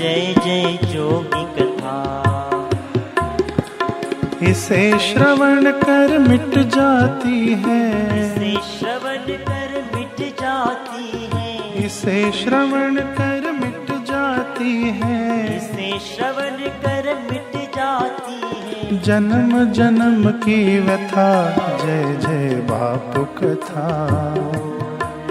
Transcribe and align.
जय 0.00 0.34
जय 0.44 0.78
जोगी 0.82 1.44
कथा। 1.44 1.90
इसे 4.42 4.98
श्रवण 4.98 5.70
कर 5.70 6.18
मिट 6.18 6.58
जाती 6.58 7.54
है। 7.54 7.90
इसे 8.20 8.56
श्रवण 8.56 9.36
कर 9.44 9.84
मिट 9.94 10.40
जाती 10.40 11.30
है। 11.34 11.86
इसे 11.86 12.32
श्रवण 12.32 12.94
कर 12.94 13.52
मिट 13.52 14.04
जाती 14.06 14.90
है। 14.90 15.56
इसे 15.56 15.98
श्रवण 15.98 16.68
कर 16.68 17.26
मिट 17.32 17.70
जाती 17.76 18.40
है। 18.42 19.02
जन्म 19.02 19.64
जन्म 19.72 20.30
की 20.30 20.78
व्यथा 20.78 21.52
जय 21.84 22.16
जय 22.16 22.54
बाप 22.54 23.34
कथा। 23.44 24.08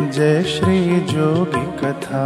जय 0.09 0.43
श्री 0.43 0.99
जोगी 0.99 1.85
कथा। 1.85 2.25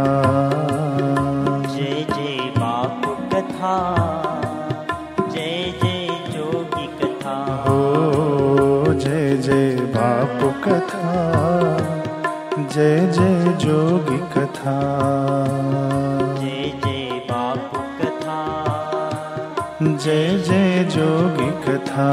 जय 12.74 13.00
जय 13.00 13.52
जोगी 13.60 14.18
कथा। 14.18 14.74
जय 16.40 16.72
जय 16.84 17.20
बापू 17.30 17.82
कथा। 18.00 18.38
जय 19.82 20.38
जय 20.38 20.84
जोगी 20.84 21.50
कथा 21.66 22.10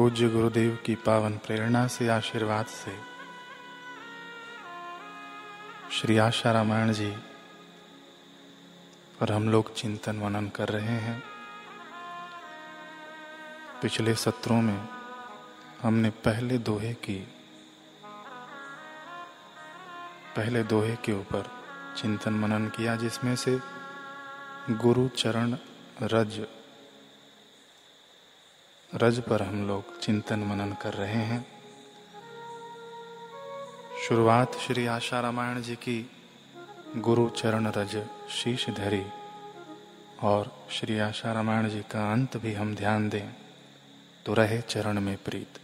पूज्य 0.00 0.28
गुरुदेव 0.28 0.78
की 0.86 0.94
पावन 0.94 1.32
प्रेरणा 1.32 1.86
से, 1.86 2.08
आशीर्वाद 2.08 2.66
से। 2.66 2.92
श्री 5.90 6.18
आशा 6.18 6.52
रामायण 6.52 6.92
जी 6.92 7.10
पर 9.20 9.32
हम 9.32 9.48
लोग 9.48 9.74
चिंतन 9.74 10.16
मनन 10.16 10.48
कर 10.48 10.68
रहे 10.68 10.94
हैं। 10.98 11.22
पिछले 13.82 14.14
सत्रों 14.14 14.62
में 14.62 14.88
हमने 15.82 16.10
पहले 16.10 16.58
दोहे 16.58 16.94
की, 16.94 17.18
पहले 20.36 20.62
दोहे 20.62 20.96
के 20.96 21.12
ऊपर 21.12 21.50
चिंतन 21.96 22.32
मनन 22.32 22.68
किया, 22.68 22.96
जिसमें 22.96 23.36
से 23.36 23.60
गुरु 24.70 25.08
चरण 25.08 25.56
रज 26.02 26.46
रज 28.94 29.18
पर 29.20 29.42
हम 29.42 29.66
लोग 29.68 29.98
चिंतन 30.00 30.40
मनन 30.40 30.72
कर 30.82 30.94
रहे 30.94 31.22
हैं। 31.22 31.44
शुरुआत 34.08 34.54
श्री 34.56 34.86
आशा 34.86 35.20
रामायण 35.20 35.60
जी 35.62 35.74
की 35.76 35.98
गुरु 36.96 37.28
चरण 37.30 37.66
रज 37.66 37.96
शीश 38.30 38.68
धरी 38.70 39.02
और 40.22 40.50
श्री 40.70 40.98
आशा 40.98 41.32
रामायण 41.32 41.68
जी 41.68 41.80
का 41.80 42.10
अंत 42.12 42.36
भी 42.36 42.54
हम 42.54 42.74
ध्यान 42.74 43.08
दें 43.08 43.28
तो 44.26 44.34
रहे 44.34 44.60
चरण 44.62 45.00
में 45.00 45.16
प्रीत। 45.16 45.60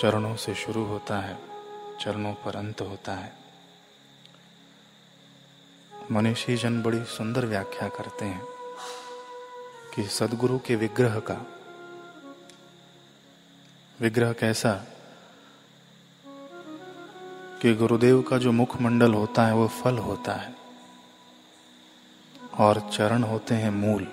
चरणों 0.00 0.36
से 0.36 0.54
शुरू 0.54 0.84
होता 0.84 1.18
है, 1.20 1.36
चरणों 2.00 2.34
पर 2.34 2.56
अंत 2.56 2.80
होता 2.80 3.14
है। 3.14 3.32
मनीषी 6.12 6.56
जन 6.56 6.82
बड़ी 6.82 7.04
सुंदर 7.08 7.46
व्याख्या 7.46 7.88
करते 7.88 8.24
हैं। 8.24 8.49
कि 9.94 10.02
सदगुरु 10.02 10.58
के 10.58 10.76
विग्रह 10.76 11.20
का। 11.20 11.46
विग्रह 14.00 14.32
कैसा? 14.32 14.84
कि 17.62 17.74
गुरुदेव 17.74 18.22
का 18.22 18.38
जो 18.38 18.52
मुखमंडल 18.52 19.14
होता 19.14 19.46
है, 19.46 19.54
वो 19.54 19.68
फल 19.68 19.98
होता 19.98 20.32
है। 20.32 20.54
और 22.58 22.90
चरण 22.92 23.22
होते 23.22 23.54
हैं 23.54 23.70
मूल 23.70 24.04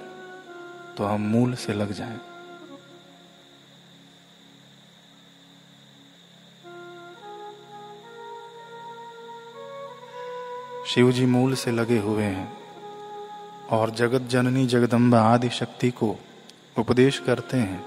तो 0.98 1.06
हम 1.06 1.22
मूल 1.22 1.56
से 1.56 1.74
लग 1.74 1.92
जाएँ। 1.92 2.18
शिव 10.88 11.12
जी 11.12 11.26
मूल 11.26 11.56
से 11.56 11.72
लगे 11.72 12.00
हुए 12.00 12.24
हैं। 12.24 12.67
और 13.72 13.90
जगत 13.90 14.28
जननी 14.30 14.66
जगदम्बा 14.68 15.22
आदि 15.24 15.50
शक्ति 15.50 15.90
को 15.92 16.16
उपदेश 16.78 17.20
करते 17.20 17.58
हैं 17.58 17.86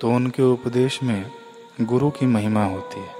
तो 0.00 0.10
उनके 0.10 0.42
उपदेश 0.42 1.02
में 1.02 1.30
गुरु 1.80 2.10
की 2.10 2.26
महिमा 2.26 2.64
होती 2.64 3.00
है। 3.00 3.16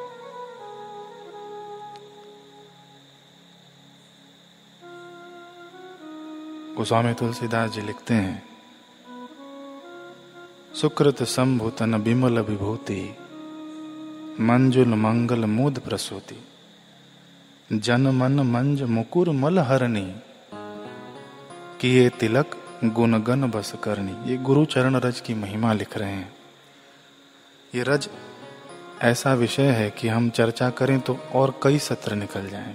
गोस्वामी 6.76 7.14
तुलसीदास 7.14 7.70
जी 7.70 7.80
लिखते 7.80 8.14
हैं, 8.14 8.42
सुकृत 10.74 11.22
संभूतन 11.22 11.94
विमल 11.96 12.38
विभूति, 12.40 13.00
मंजुल 14.40 14.94
मंगल 14.96 15.44
मूद 15.46 15.78
प्रसूति, 15.78 16.38
जन 17.72 18.08
मन 18.14 18.40
मंज 18.46 18.82
मुकुर 18.88 19.30
मल 19.30 19.58
हरणी 19.60 20.06
किए 21.80 22.08
तिलक 22.08 22.56
गुण 22.84 23.18
गन 23.22 23.50
बस 23.50 23.72
करनी 23.84 24.30
ये 24.30 24.36
गुरु 24.36 24.64
चरण 24.64 24.96
रज 24.96 25.20
की 25.20 25.34
महिमा 25.34 25.72
लिख 25.72 25.96
रहे 25.96 26.12
हैं। 26.12 26.36
ये 27.74 27.82
रज 27.82 28.08
ऐसा 29.02 29.34
विषय 29.34 29.70
है 29.70 29.90
कि 29.90 30.08
हम 30.08 30.30
चर्चा 30.30 30.70
करें 30.70 31.00
तो 31.00 31.14
और 31.34 31.60
कई 31.62 31.78
सत्र 31.78 32.14
निकल 32.14 32.48
जाएँ। 32.48 32.74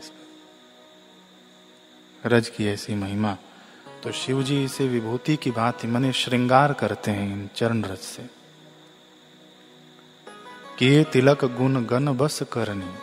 रज 2.25 2.49
की 2.49 2.67
ऐसी 2.67 2.95
महिमा। 2.95 3.37
तो 4.03 4.11
शिव 4.11 4.43
जी 4.43 4.63
इसे 4.63 4.87
विभूति 4.87 5.35
की 5.35 5.53
ही 5.57 5.87
मने 5.87 6.13
श्रृंगार 6.13 6.73
करते 6.73 7.11
हैं 7.11 7.33
इन 7.33 7.49
चरण 7.55 7.83
रज 7.83 7.97
से। 7.97 8.29
किए 10.79 11.03
तिलक 11.03 11.45
गुण 11.45 11.85
गन 11.85 12.11
बस 12.17 12.39
करनी 12.43 12.93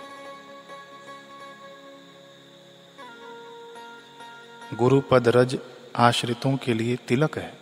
गुरु 4.77 5.01
पद 5.01 5.29
रज 5.29 5.59
आश्रितों 5.97 6.57
के 6.57 6.75
लिए 6.75 6.97
तिलक 6.97 7.39
है। 7.39 7.59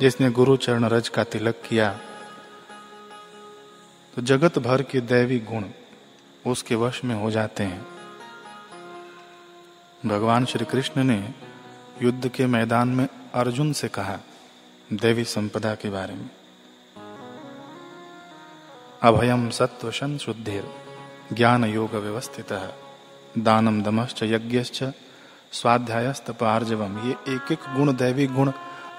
जिसने 0.00 0.30
गुरु 0.30 0.56
चरण 0.56 0.84
रज 0.84 1.08
का 1.08 1.24
तिलक 1.24 1.62
किया 1.68 1.90
तो 4.16 4.22
जगत 4.22 4.58
भर 4.58 4.82
के 4.82 5.00
दैवी 5.00 5.38
गुण 5.38 5.64
उसके 6.46 6.74
वश 6.74 7.04
में 7.04 7.14
हो 7.14 7.30
जाते 7.30 7.64
हैं। 7.64 7.86
भगवान 10.06 10.44
श्री 10.44 10.64
कृष्ण 10.64 11.04
ने 11.04 11.34
युद्ध 12.02 12.28
के 12.28 12.46
मैदान 12.46 12.88
में 12.88 13.06
अर्जुन 13.34 13.72
से 13.72 13.88
कहा 13.88 14.18
देवी 14.92 15.24
संपदा 15.24 15.74
के 15.74 15.90
बारे 15.90 16.14
में। 16.14 16.30
अभयम 19.02 19.50
सत्वशन 19.50 20.18
शुद्धिर 20.18 20.64
ज्ञान 21.32 21.64
योग 21.64 21.94
व्यवस्थित 21.94 22.52
दानम 23.38 23.82
दमश्च 23.82 24.22
यज्ञश्च 24.22 24.82
स्वाध्यायस्त 25.52 26.30
पार्जवम 26.30 26.98
ये 26.98 27.12
एक 27.28 27.50
एक 27.52 27.64
गुण, 27.76 27.92
दैवी 27.92 28.26
गुण 28.26 28.50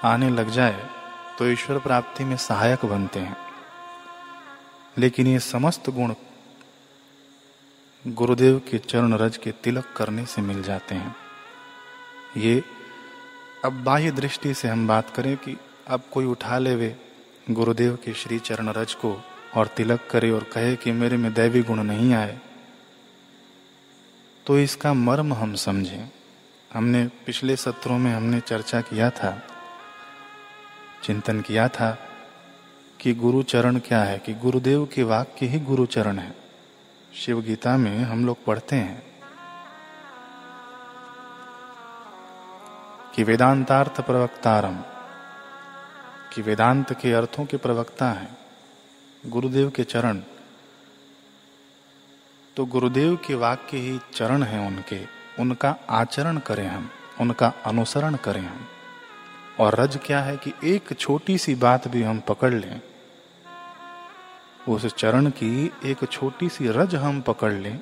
आने 0.04 0.28
लग 0.30 0.50
जाए 0.50 0.88
तो 1.38 1.46
ईश्वर 1.50 1.78
प्राप्ति 1.78 2.24
में 2.24 2.36
सहायक 2.36 2.84
बनते 2.84 3.20
हैं। 3.20 3.36
लेकिन 4.98 5.26
ये 5.26 5.38
समस्त 5.40 5.90
गुण 5.90 6.14
गुरुदेव 8.04 8.58
के 8.70 8.78
चरण 8.78 9.14
रज 9.14 9.36
के 9.36 9.52
तिलक 9.64 9.92
करने 9.96 10.26
से 10.26 10.42
मिल 10.42 10.62
जाते 10.62 10.94
हैं। 10.94 11.14
ये 12.36 12.62
अब 13.64 13.82
बाह्य 13.84 14.10
दृष्टि 14.12 14.54
से 14.54 14.68
हम 14.68 14.86
बात 14.88 15.10
करें 15.10 15.36
कि 15.36 15.56
अब 15.88 16.02
कोई 16.12 16.24
उठा 16.26 16.58
ले 16.58 16.76
वे 16.76 16.96
गुरुदेव 17.50 17.98
के 18.04 18.14
श्री 18.14 18.38
चरण 18.38 18.68
रज 18.72 18.94
को 18.94 19.18
और 19.56 19.66
तिलक 19.66 20.08
करे 20.10 20.30
और 20.30 20.50
कहे 20.52 20.76
कि 20.76 20.92
मेरे 20.92 21.16
में 21.16 21.32
दैवी 21.34 21.62
गुण 21.62 21.82
नहीं 21.84 22.14
आए 22.14 22.40
तो 24.46 24.58
इसका 24.58 24.92
मर्म 24.94 25.32
हम 25.34 25.54
समझें। 25.60 26.10
हमने 26.72 27.04
पिछले 27.26 27.56
सत्रों 27.56 27.98
में 27.98 28.12
हमने 28.14 28.40
चर्चा 28.40 28.80
किया 28.80 29.10
था, 29.10 29.42
चिंतन 31.02 31.40
किया 31.40 31.68
था 31.68 31.90
कि 33.00 33.14
गुरु 33.14 33.42
चरण 33.42 33.78
क्या 33.78 34.02
है, 34.02 34.18
कि 34.18 34.34
गुरुदेव 34.34 34.88
के 34.94 35.02
वाक्य 35.02 35.46
ही 35.46 35.60
गुरु 35.60 35.86
चरण 35.86 36.18
है। 36.18 36.34
शिव 37.14 37.40
गीता 37.42 37.76
में 37.76 37.98
हम 37.98 38.26
लोग 38.26 38.44
पढ़ते 38.44 38.76
हैं 38.76 39.02
कि 43.14 43.22
वेदांतार्थ 43.22 44.00
प्रवक्तारम, 44.00 44.82
कि 46.34 46.42
वेदांत 46.42 46.92
के 46.92 47.12
अर्थों 47.12 47.44
के 47.46 47.56
प्रवक्ता 47.56 48.10
हैं, 48.10 48.36
गुरुदेव 49.26 49.70
के 49.70 49.84
चरण। 49.84 50.22
तो 52.56 52.64
गुरुदेव 52.66 53.16
के 53.16 53.34
वाक्य 53.34 53.76
ही 53.76 53.98
चरण 54.14 54.42
हैं 54.42 54.66
उनके। 54.66 55.21
उनका 55.38 55.76
आचरण 55.90 56.38
करें 56.38 56.66
हम, 56.66 56.90
उनका 57.20 57.52
अनुसरण 57.66 58.14
करें 58.14 58.40
हम। 58.40 58.68
और 59.60 59.74
रज 59.74 59.98
क्या 60.04 60.20
है 60.20 60.36
कि 60.36 60.52
एक 60.64 60.98
छोटी 60.98 61.38
सी 61.38 61.54
बात 61.54 61.88
भी 61.88 62.02
हम 62.02 62.20
पकड़ 62.20 62.54
लें। 62.54 62.80
उस 64.68 64.86
चरण 64.86 65.26
की 65.26 65.72
एक 65.84 66.04
छोटी 66.12 66.48
सी 66.48 66.68
रज 66.68 66.94
हम 66.94 67.20
पकड़ 67.20 67.52
लें। 67.52 67.80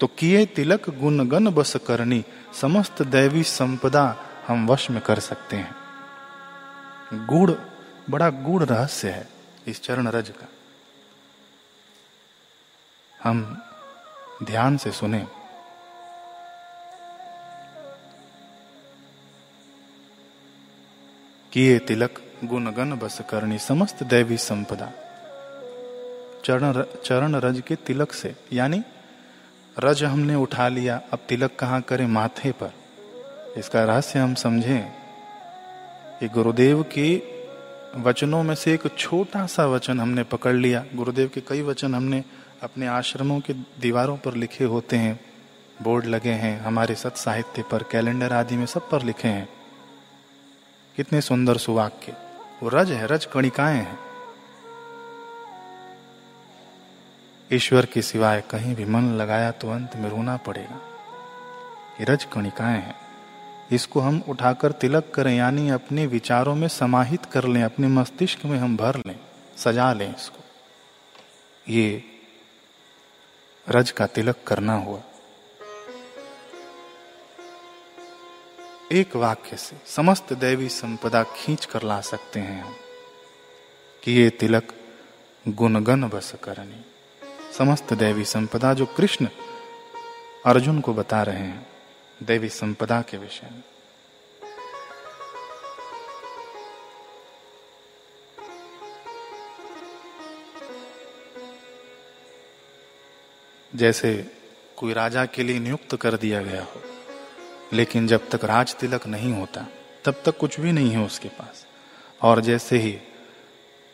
तो 0.00 0.06
किए 0.06 0.46
तिलक 0.46 0.90
गुण 0.90 1.28
गण 1.28 1.50
बस 1.50 1.76
करनी, 1.76 2.24
समस्त 2.60 3.02
दैवी 3.02 3.42
संपदा 3.42 4.16
हम 4.48 4.66
वश 4.66 4.90
में 4.90 5.00
कर 5.00 5.18
सकते 5.18 5.56
हैं। 5.56 5.74
गुड़, 7.26 7.52
बड़ा 8.10 8.30
गुड़ 8.30 8.64
रहस्य 8.64 9.10
है 9.10 9.28
इस 9.66 9.82
चरण 9.82 10.08
रज 10.08 10.28
का। 10.28 10.48
हम 13.22 13.62
ध्यान 14.42 14.76
से 14.76 14.92
सुने। 14.92 15.26
किए 21.52 21.78
तिलक 21.78 22.18
गुण 22.44 22.70
गण 22.70 22.96
बस 22.96 23.20
करनी 23.30 23.58
समस्त 23.58 24.02
दैवी 24.02 24.36
संपदा। 24.36 24.92
चरण 26.44 26.82
चरण 27.04 27.34
रज 27.34 27.62
के 27.66 27.74
तिलक 27.74 28.12
से, 28.12 28.34
यानी 28.52 28.82
रज 29.78 30.04
हमने 30.04 30.34
उठा 30.34 30.68
लिया, 30.68 31.00
अब 31.12 31.18
तिलक 31.28 31.56
कहाँ 31.58 31.80
करें 31.80 32.06
माथे 32.06 32.52
पर? 32.52 32.72
इसका 33.58 33.84
रहस्य 33.84 34.18
हम 34.18 34.34
समझें 34.34 34.92
कि 36.20 36.28
गुरुदेव 36.28 36.82
के 36.82 37.22
वचनों 37.96 38.42
में 38.42 38.54
से 38.54 38.74
एक 38.74 38.88
छोटा 38.98 39.46
सा 39.46 39.66
वचन 39.66 40.00
हमने 40.00 40.22
पकड़ 40.22 40.54
लिया। 40.54 40.84
गुरुदेव 40.94 41.30
के 41.34 41.40
कई 41.40 41.62
वचन 41.62 41.94
हमने 41.94 42.24
अपने 42.62 42.86
आश्रमों 42.86 43.40
के 43.40 43.52
दीवारों 43.52 44.16
पर 44.16 44.34
लिखे 44.34 44.64
होते 44.64 44.96
हैं, 44.96 45.20
बोर्ड 45.82 46.06
लगे 46.06 46.30
हैं, 46.30 46.60
हमारे 46.60 46.94
सत 46.94 47.16
साहित्य 47.16 47.62
पर, 47.62 47.82
कैलेंडर 47.82 48.32
आदि 48.32 48.56
में 48.56 48.66
सब 48.66 48.88
पर 48.90 49.02
लिखे 49.02 49.28
हैं। 49.28 49.48
कितने 50.96 51.20
सुंदर 51.20 51.56
सुवाक्य। 51.56 52.16
वो 52.62 52.68
रज 52.68 52.90
है, 52.90 53.06
रज 53.06 53.24
कणिकाएँ 53.24 53.76
हैं। 53.76 53.98
ईश्वर 57.52 57.86
के 57.86 58.02
सिवाय 58.02 58.40
कहीं 58.50 58.74
भी 58.74 58.84
मन 58.84 59.02
लगाया 59.02 59.50
तो 59.50 59.70
अंत 59.70 59.96
में 59.96 60.10
रोना 60.10 60.36
पड़ेगा। 60.36 60.80
ये 62.00 62.04
रज 62.04 62.24
कणिकाएँ 62.24 62.80
हैं। 62.80 62.96
इसको 63.72 64.00
हम 64.00 64.22
उठाकर 64.28 64.72
तिलक 64.72 65.12
करें, 65.14 65.36
यानी 65.36 65.68
अपने 65.70 66.06
विचारों 66.06 66.54
में 66.54 66.68
समाहित 66.68 67.24
कर 67.24 67.44
लें, 67.44 67.62
अपने 67.62 67.88
मस्तिष्क 67.88 68.44
में 68.44 68.58
हम 68.58 68.76
भर 68.76 68.96
लें, 69.06 69.18
सजा 69.56 69.92
लें 69.92 70.16
इसको। 70.16 70.44
ये 71.68 72.04
रज 73.68 73.90
का 73.90 74.06
तिलक 74.06 74.36
करना 74.46 74.74
हुआ। 74.74 75.00
एक 78.92 79.16
वाक्य 79.16 79.56
से 79.56 79.76
समस्त 79.86 80.32
दैवी 80.32 80.68
संपदा 80.68 81.22
खींच 81.22 81.64
कर 81.64 81.82
ला 81.82 82.00
सकते 82.00 82.40
हैं 82.40 82.64
हम। 82.64 82.76
कि 84.04 84.12
ये 84.12 84.30
तिलक 84.30 84.74
गुणगन 85.48 86.08
बस 86.08 86.32
करनी। 86.44 86.84
समस्त 87.52 87.92
दैवी 87.92 88.24
संपदा 88.24 88.74
जो 88.74 88.86
कृष्ण 88.86 89.28
अर्जुन 90.46 90.80
को 90.80 90.94
बता 90.94 91.22
रहे 91.22 91.38
हैं, 91.38 91.66
दैवी 92.22 92.48
संपदा 92.48 93.02
के 93.02 93.16
विषय 93.16 93.48
में। 93.52 93.62
जैसे 103.74 104.30
कोई 104.76 104.92
राजा 104.92 105.26
के 105.26 105.42
लिए 105.42 105.58
नियुक्त 105.58 105.96
कर 105.96 106.16
दिया 106.16 106.42
गया 106.42 106.62
हो 106.62 106.91
लेकिन 107.72 108.06
जब 108.06 108.28
तक 108.30 108.44
राज 108.44 108.74
तिलक 108.74 109.06
नहीं 109.06 109.32
होता, 109.32 109.66
तब 110.04 110.22
तक 110.24 110.36
कुछ 110.38 110.58
भी 110.60 110.72
नहीं 110.72 110.90
है 110.90 111.04
उसके 111.06 111.28
पास। 111.28 111.66
और 112.22 112.40
जैसे 112.40 112.78
ही 112.78 112.98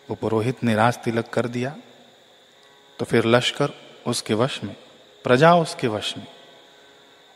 वो 0.09 0.15
पुरोहित 0.15 0.65
ने 0.65 0.75
राज 0.75 0.99
तिलक 0.99 1.29
कर 1.29 1.47
दिया 1.49 1.77
तो 2.99 3.05
फिर 3.05 3.27
लश्कर 3.27 3.73
उसके 4.07 4.35
वश 4.35 4.61
में, 4.65 4.75
प्रजा 5.25 5.55
उसके 5.55 5.89
वश 5.89 6.15
में, 6.19 6.27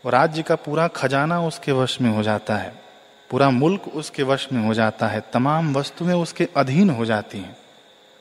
और 0.03 0.11
राज्य 0.11 0.43
का 0.43 0.55
पूरा 0.55 0.87
खजाना 0.87 1.39
उसके 1.41 1.71
वश 1.71 1.99
में 2.01 2.09
हो 2.09 2.23
जाता 2.23 2.55
है, 2.57 2.73
पूरा 3.29 3.49
मुल्क 3.49 3.87
उसके 3.87 4.23
वश 4.23 4.47
में 4.53 4.65
हो 4.65 4.73
जाता 4.73 5.07
है, 5.07 5.21
तमाम 5.33 5.73
वस्तुएँ 5.75 6.13
उसके 6.13 6.47
अधीन 6.57 6.89
हो 6.89 7.05
जाती 7.05 7.37
हैं। 7.37 7.55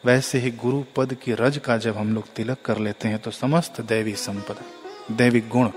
वैसे 0.04 0.38
ही 0.38 0.50
गुरु 0.52 0.82
पद 0.96 1.14
की 1.14 1.32
रज 1.32 1.58
का 1.58 1.76
जब 1.76 1.96
हम 1.96 2.14
लोग 2.14 2.32
तिलक 2.34 2.62
कर 2.64 2.78
लेते 2.78 3.08
हैं 3.08 3.18
तो 3.18 3.30
समस्त 3.30 3.80
दैवी 3.80 4.14
संपदा 4.16 5.14
दैविक 5.14 5.48
गुण 5.48 5.70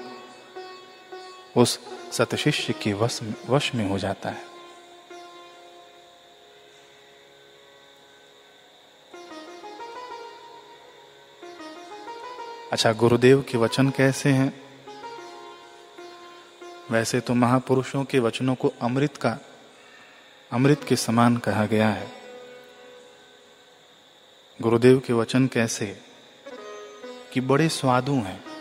उस 1.57 1.79
सतशिष्य 2.11 2.73
के 2.73 2.93
वश 2.93 3.19
वश 3.47 3.75
में 3.75 3.89
हो 3.89 3.99
जाता 3.99 4.29
है। 4.29 4.55
अच्छा 12.71 12.93
गुरुदेव 12.93 13.45
के 13.49 13.57
वचन 13.57 13.89
कैसे 13.89 14.29
हैं? 14.29 14.65
वैसे 16.91 17.19
तो 17.19 17.33
महापुरुषों 17.33 18.03
के 18.03 18.19
वचनों 18.19 18.55
को 18.55 18.73
अमृत 18.81 19.17
का, 19.17 19.37
अमृत 20.51 20.85
के 20.87 20.95
समान 20.95 21.37
कहा 21.37 21.65
गया 21.65 21.89
है। 21.89 22.11
गुरुदेव 24.61 24.99
के 24.99 25.13
वचन 25.13 25.47
कैसे? 25.47 26.01
कि 27.33 27.41
बड़े 27.41 27.69
स्वादु 27.69 28.13
हैं। 28.13 28.54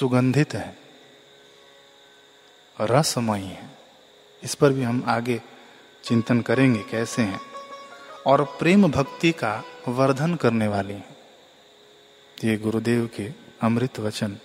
सुगंधित 0.00 0.54
है, 0.54 0.78
रसमयी 2.80 3.44
है। 3.44 3.70
इस 4.42 4.54
पर 4.54 4.72
भी 4.72 4.82
हम 4.82 5.04
आगे 5.06 5.42
चिंतन 6.04 6.40
करेंगे 6.40 6.82
कैसे 6.82 7.22
हैं। 7.22 7.40
और 8.26 8.44
प्रेम 8.44 8.90
भक्ति 8.90 9.32
का 9.32 9.64
वर्धन 9.88 10.34
करने 10.34 10.68
वाले 10.68 10.94
हैं। 10.94 11.16
ये 12.44 12.56
गुरुदेव 12.56 13.10
के 13.16 13.30
अमृत 13.62 13.98
वचन। 13.98 14.38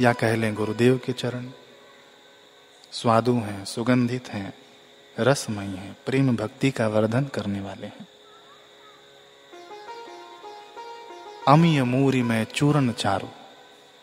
या 0.00 0.12
कह 0.12 0.36
लें 0.36 0.54
गुरुदेव 0.54 1.00
के 1.04 1.12
चरण। 1.12 1.50
स्वादु 2.92 3.34
हैं, 3.34 3.64
सुगंधित 3.64 4.28
हैं, 4.28 4.54
रसमयी 5.20 5.68
हैं, 5.68 5.96
प्रेम 6.06 6.36
भक्ति 6.36 6.70
का 6.70 6.88
वर्धन 6.88 7.24
करने 7.24 7.60
वाले 7.60 7.86
हैं। 7.86 8.19
अमीय 11.48 11.82
मूरी 11.82 12.22
में 12.22 12.44
चूरन 12.44 12.92
चारू। 12.92 13.26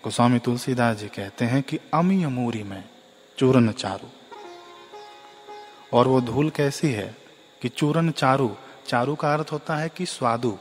गोस्वामी 0.03 0.39
तुलसीदास 0.39 0.97
जी 0.97 1.07
कहते 1.07 1.45
हैं 1.45 1.63
कि 1.63 1.79
अमीय 1.93 2.27
मूरी 2.27 2.63
में 2.63 2.83
चूरन 3.39 3.71
चारू। 3.71 4.07
और 5.93 6.07
वो 6.07 6.21
धूल 6.21 6.49
कैसी 6.49 6.91
है 6.91 7.17
कि 7.61 7.69
चूरन 7.69 8.11
चारू 8.11 8.55
चारू 8.87 9.15
का 9.15 9.33
अर्थ 9.33 9.47
होता 9.51 9.75
है 9.75 9.89
कि 9.89 10.05
स्वादु। 10.05 10.57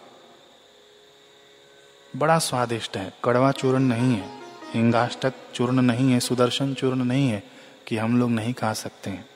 बड़ा 2.17 2.39
स्वादिष्ट 2.39 2.97
है, 2.97 3.13
कड़वा 3.25 3.53
चूर्ण 3.53 3.79
नहीं 3.79 4.15
है, 4.15 4.41
हिंगाष्टक 4.75 5.35
चूर्ण 5.55 5.83
नहीं 5.83 6.13
है, 6.13 6.21
सुदर्शन 6.21 6.75
चूर्ण 6.75 7.05
नहीं 7.05 7.29
है 7.29 7.43
कि 7.87 7.97
हम 7.97 8.21
लोग 8.21 8.31
नहीं 8.31 8.55
खा 8.55 8.73
सकते 8.73 9.11
हैं। 9.11 9.29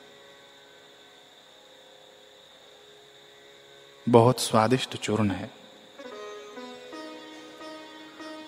बहुत 4.09 4.39
स्वादिष्ट 4.39 4.97
चूर्ण 4.97 5.31
है। 5.31 5.60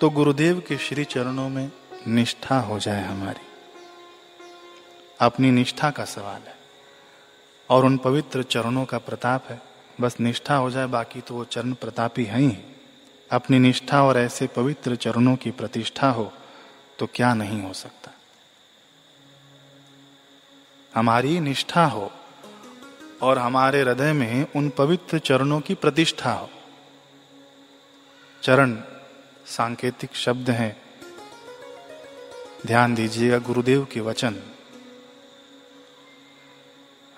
तो 0.03 0.09
गुरुदेव 0.09 0.59
के 0.67 0.77
श्री 0.77 1.03
चरणों 1.03 1.49
में 1.49 1.71
निष्ठा 2.07 2.59
हो 2.59 2.79
जाए 2.79 3.03
हमारी। 3.03 3.45
अपनी 5.19 5.51
निष्ठा 5.51 5.91
का 5.91 6.05
सवाल 6.05 6.41
है 6.41 6.55
और 7.69 7.85
उन 7.85 7.97
पवित्र 7.97 8.43
चरणों 8.43 8.85
का 8.85 8.97
प्रताप 8.97 9.45
है। 9.49 9.61
बस 10.01 10.19
निष्ठा 10.19 10.55
हो 10.55 10.71
जाए, 10.71 10.85
बाकी 10.85 11.21
तो 11.21 11.35
वो 11.35 11.43
चरण 11.43 11.73
प्रतापी 11.73 12.25
है 12.25 12.39
ही। 12.39 12.57
अपनी 13.31 13.59
निष्ठा 13.59 14.03
और 14.03 14.17
ऐसे 14.17 14.47
पवित्र 14.47 14.95
चरणों 14.95 15.35
की 15.35 15.51
प्रतिष्ठा 15.51 16.09
हो 16.09 16.33
तो 16.99 17.07
क्या 17.13 17.33
नहीं 17.33 17.61
हो 17.61 17.73
सकता? 17.73 18.11
हमारी 20.95 21.39
निष्ठा 21.39 21.85
हो 21.85 22.11
और 23.21 23.37
हमारे 23.37 23.81
हृदय 23.81 24.13
में 24.13 24.47
उन 24.55 24.69
पवित्र 24.69 25.19
चरणों 25.19 25.61
की 25.61 25.75
प्रतिष्ठा 25.75 26.33
हो। 26.33 26.49
चरण 28.43 28.77
सांकेतिक 29.47 30.15
शब्द 30.15 30.49
हैं। 30.49 30.81
ध्यान 32.65 32.95
दीजिएगा 32.95 33.37
गुरुदेव 33.37 33.87
के 33.91 33.99
वचन। 33.99 34.35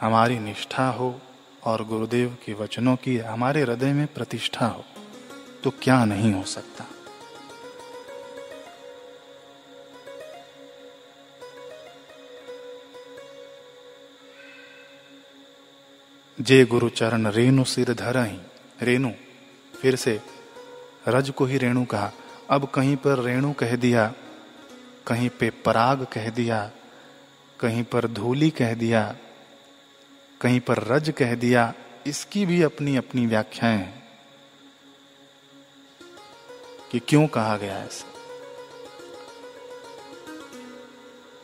हमारी 0.02 0.40
निष्ठा 0.40 0.88
हो 0.88 1.22
और 1.64 1.84
गुरुदेव 1.84 2.38
के 2.46 2.54
वचनों 2.54 2.96
की 2.96 3.18
हमारे 3.18 3.62
हृदय 3.62 3.94
में 3.94 4.08
प्रतिष्ठा 4.08 4.66
हो 4.66 4.84
तो 5.64 5.70
क्या 5.82 6.06
नहीं 6.06 6.34
हो 6.34 6.44
सकता? 6.44 6.86
जे 16.42 16.66
गुरु 16.66 16.90
चरण 16.90 17.28
रेणु 17.28 17.64
सिर 17.64 17.94
धर 17.94 18.18
रेणु, 18.82 19.10
फिर 19.82 19.96
से 19.96 20.20
रज 21.08 21.30
को 21.30 21.46
ही 21.46 21.58
रेणु 21.58 21.86
कहा। 21.86 22.12
अब 22.50 22.66
कहीं 22.66 22.96
पर 22.96 23.20
रेणु 23.20 23.54
कह 23.54 23.76
दिया, 23.76 24.14
कहीं 25.08 25.30
पे 25.30 25.50
पराग 25.50 26.08
कह 26.14 26.30
दिया, 26.30 26.72
कहीं 27.60 27.84
पर 27.84 28.08
धूली 28.08 28.50
कह 28.50 28.74
दिया, 28.74 29.16
कहीं 30.42 30.60
पर 30.60 30.78
रज 30.78 31.14
कह 31.18 31.36
दिया, 31.36 31.74
इसकी 32.08 32.46
भी 32.46 32.62
अपनी 32.62 32.96
अपनी 32.96 33.26
व्याख्याएँ 33.26 33.78
हैं। 33.78 34.06
कि 36.92 37.00
क्यों 37.00 37.28
कहा 37.28 37.58
गया 37.58 37.80
ऐसा? 37.80 38.12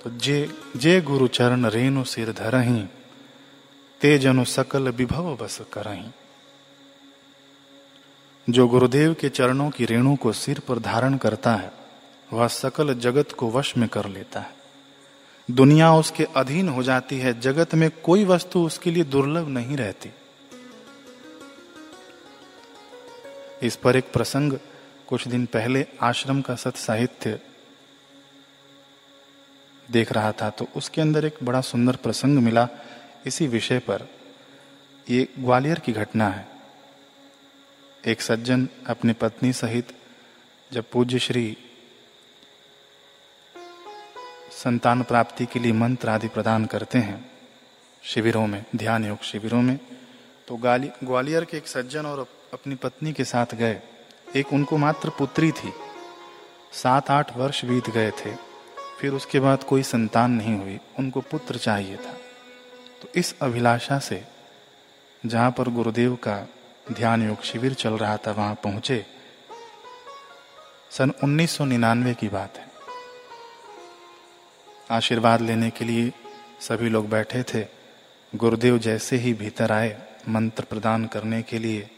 तो 0.03 0.09
जे 0.09 0.59
जे 0.77 1.01
गुरु 1.01 1.27
चरण 1.27 1.65
रेणु 1.65 2.03
सिर 2.03 2.31
धरही, 2.31 2.87
ते 4.01 4.17
जनु 4.17 4.45
सकल 4.45 4.89
विभव 4.89 5.35
बस 5.35 5.61
करही। 5.73 6.11
जो 8.49 8.67
गुरुदेव 8.67 9.13
के 9.13 9.29
चरणों 9.29 9.69
की 9.69 9.85
रेणु 9.85 10.15
को 10.15 10.31
सिर 10.31 10.59
पर 10.59 10.79
धारण 10.79 11.17
करता 11.17 11.53
है, 11.55 11.71
वह 12.33 12.47
सकल 12.47 12.93
जगत 12.93 13.31
को 13.31 13.49
वश 13.51 13.77
में 13.77 13.89
कर 13.89 14.05
लेता 14.05 14.39
है। 14.39 14.55
दुनिया 15.51 15.93
उसके 15.93 16.23
अधीन 16.35 16.69
हो 16.69 16.83
जाती 16.83 17.19
है, 17.19 17.39
जगत 17.39 17.75
में 17.75 17.89
कोई 18.03 18.25
वस्तु 18.25 18.65
उसके 18.65 18.91
लिए 18.91 19.03
दुर्लभ 19.03 19.47
नहीं 19.47 19.77
रहती। 19.77 20.09
इस 23.63 23.75
पर 23.75 23.95
एक 23.95 24.11
प्रसंग 24.13 24.53
कुछ 25.07 25.27
दिन 25.27 25.45
पहले 25.45 25.85
आश्रम 26.01 26.41
का 26.41 26.55
सत 26.55 26.75
साहित्य 26.75 27.39
देख 29.91 30.11
रहा 30.11 30.31
था 30.31 30.49
तो 30.49 30.67
उसके 30.75 31.01
अंदर 31.01 31.25
एक 31.25 31.37
बड़ा 31.43 31.61
सुंदर 31.61 31.95
प्रसंग 31.95 32.37
मिला 32.37 32.67
इसी 33.25 33.47
विषय 33.47 33.79
पर। 33.79 34.07
ये 35.09 35.27
ग्वालियर 35.39 35.79
की 35.79 35.91
घटना 35.91 36.29
है। 36.29 36.60
एक 38.07 38.21
सज्जन 38.21 38.69
अपनी 38.87 39.13
पत्नी 39.13 39.53
सहित 39.53 39.91
जब 40.73 40.85
पूज्य 40.91 41.19
श्री 41.19 41.57
संतान 44.51 45.03
प्राप्ति 45.03 45.45
के 45.45 45.59
लिए 45.59 45.71
मंत्र 45.71 46.09
आदि 46.09 46.27
प्रदान 46.27 46.65
करते 46.65 46.97
हैं, 46.97 47.31
शिविरों 48.03 48.47
में, 48.47 48.65
ध्यान 48.75 49.05
योग 49.05 49.21
शिविरों 49.21 49.61
में 49.61 49.79
तो 50.47 50.55
ग्वालियर 51.03 51.45
के 51.45 51.57
एक 51.57 51.67
सज्जन 51.67 52.05
और 52.05 52.27
अपनी 52.53 52.75
पत्नी 52.75 53.13
के 53.13 53.23
साथ 53.23 53.55
गए। 53.55 53.81
एक 54.35 54.53
उनको 54.53 54.77
मात्र 54.77 55.09
पुत्री 55.09 55.51
थी। 55.51 55.73
सात 56.73 57.11
आठ 57.11 57.37
वर्ष 57.37 57.65
बीत 57.65 57.89
गए 57.89 58.11
थे। 58.11 58.35
फिर 58.99 59.13
उसके 59.13 59.39
बाद 59.39 59.63
कोई 59.63 59.83
संतान 59.83 60.31
नहीं 60.31 60.57
हुई। 60.57 60.79
उनको 60.99 61.21
पुत्र 61.21 61.57
चाहिए 61.57 61.97
था। 61.97 62.11
तो 63.01 63.07
इस 63.15 63.39
अभिलाषा 63.41 63.99
से 63.99 64.23
जहाँ 65.25 65.51
पर 65.51 65.69
गुरुदेव 65.69 66.15
का 66.15 66.47
ध्यान 66.91 67.27
योग 67.27 67.41
शिविर 67.43 67.73
चल 67.73 67.93
रहा 67.93 68.17
था, 68.17 68.31
वहाँ 68.31 68.55
पहुँचे। 68.55 69.05
सन 70.91 71.11
1999 71.23 72.13
की 72.13 72.29
बात 72.29 72.57
है। 72.57 72.71
आशीर्वाद 74.91 75.41
लेने 75.41 75.69
के 75.69 75.85
लिए 75.85 76.13
सभी 76.61 76.89
लोग 76.89 77.09
बैठे 77.09 77.43
थे। 77.43 77.67
गुरुदेव 78.35 78.77
जैसे 78.77 79.15
ही 79.15 79.33
भीतर 79.33 79.71
आए, 79.71 80.01
मंत्र 80.29 80.63
प्रदान 80.63 81.05
करने 81.05 81.41
के 81.41 81.59
लिए। 81.59 81.89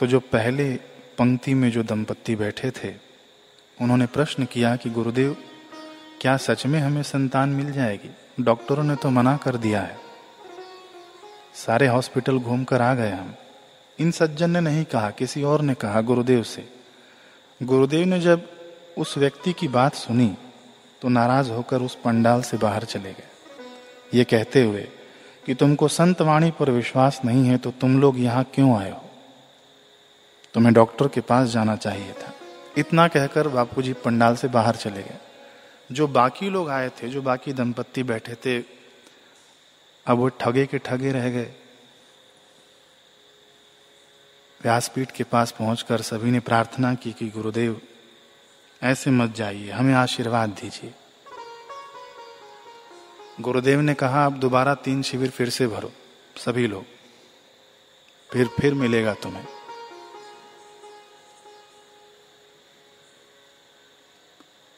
तो 0.00 0.06
जो 0.06 0.20
पहले 0.20 0.76
पंक्ति 1.18 1.54
में 1.54 1.70
जो 1.70 1.82
दंपत्ति 1.82 2.36
बैठे 2.36 2.70
थे, 2.70 2.94
उन्होंने 3.80 4.06
प्रश्न 4.06 4.44
किया 4.44 4.76
कि 4.76 4.90
गुरुदेव, 4.90 5.36
क्या 6.20 6.36
सच 6.36 6.66
में 6.66 6.80
हमें 6.80 7.02
संतान 7.02 7.48
मिल 7.48 7.72
जाएगी? 7.72 8.10
डॉक्टरों 8.40 8.84
ने 8.84 8.96
तो 8.96 9.10
मना 9.10 9.36
कर 9.36 9.56
दिया 9.56 9.80
है। 9.80 10.09
सारे 11.54 11.86
हॉस्पिटल 11.86 12.38
घूमकर 12.38 12.82
आ 12.82 12.94
गए 12.94 13.10
हम। 13.10 13.34
इन 13.98 14.10
सज्जन 14.10 14.50
ने 14.50 14.60
नहीं 14.60 14.84
कहा, 14.84 15.10
किसी 15.10 15.42
और 15.42 15.62
ने 15.62 15.74
कहा 15.74 16.00
गुरुदेव 16.00 16.42
से। 16.42 16.68
गुरुदेव 17.62 18.06
ने 18.06 18.20
जब 18.20 18.48
उस 18.98 19.18
व्यक्ति 19.18 19.52
की 19.52 19.68
बात 19.68 19.94
सुनी 19.94 20.36
तो 21.02 21.08
नाराज़ 21.08 21.50
होकर 21.50 21.82
उस 21.82 21.94
पंडाल 21.94 22.42
से 22.42 22.56
बाहर 22.56 22.84
चले 22.84 23.12
गए। 23.12 23.28
ये 24.14 24.24
कहते 24.24 24.62
हुए 24.64 24.88
कि 25.46 25.54
तुमको 25.54 25.88
संत 25.88 26.22
वाणी 26.22 26.50
पर 26.50 26.70
विश्वास 26.70 27.20
नहीं 27.24 27.46
है 27.48 27.58
तो 27.58 27.70
तुम 27.70 28.00
लोग 28.00 28.18
यहाँ 28.18 28.44
क्यों 28.44 28.78
आए 28.80 28.90
हो? 28.90 29.02
तुम्हें 30.54 30.74
डॉक्टर 30.74 31.08
के 31.08 31.20
पास 31.20 31.48
जाना 31.48 31.76
चाहिए 31.76 32.12
था। 32.12 32.32
इतना 32.78 33.08
कहकर 33.08 33.48
बापूजी 33.48 33.92
पंडाल 33.92 34.36
से 34.36 34.48
बाहर 34.48 34.76
चले 34.76 35.02
गए। 35.02 35.18
जो 35.92 36.06
बाकी 36.08 36.50
लोग 36.50 36.70
आए 36.70 36.88
थे, 36.88 37.08
जो 37.08 37.22
बाकी 37.22 37.52
दंपत्ति 37.52 38.02
बैठे 38.02 38.34
थे 38.34 38.79
अब 40.06 40.18
वो 40.18 40.28
ठगे 40.28 40.66
के 40.66 40.78
ठगे 40.78 41.12
रह 41.12 41.30
गए। 41.30 41.54
व्यासपीठ 44.62 45.10
के 45.10 45.24
पास 45.24 45.50
पहुंचकर 45.50 46.00
सभी 46.00 46.30
ने 46.30 46.40
प्रार्थना 46.40 46.94
की 46.94 47.12
कि 47.12 47.28
गुरुदेव, 47.28 47.80
ऐसे 48.82 49.10
मत 49.10 49.30
जाइए, 49.30 49.70
हमें 49.70 49.94
आशीर्वाद 49.94 50.48
दीजिए। 50.48 50.94
गुरुदेव 53.40 53.80
ने 53.80 53.94
कहा, 53.94 54.26
अब 54.26 54.38
दोबारा 54.38 54.74
तीन 54.74 55.02
शिविर 55.02 55.30
फिर 55.30 55.50
से 55.50 55.66
भरो, 55.66 55.92
सभी 56.36 56.66
लोग। 56.66 56.84
फिर 58.32 58.46
फिर 58.46 58.74
मिलेगा 58.74 59.14
तुम्हें। 59.14 59.46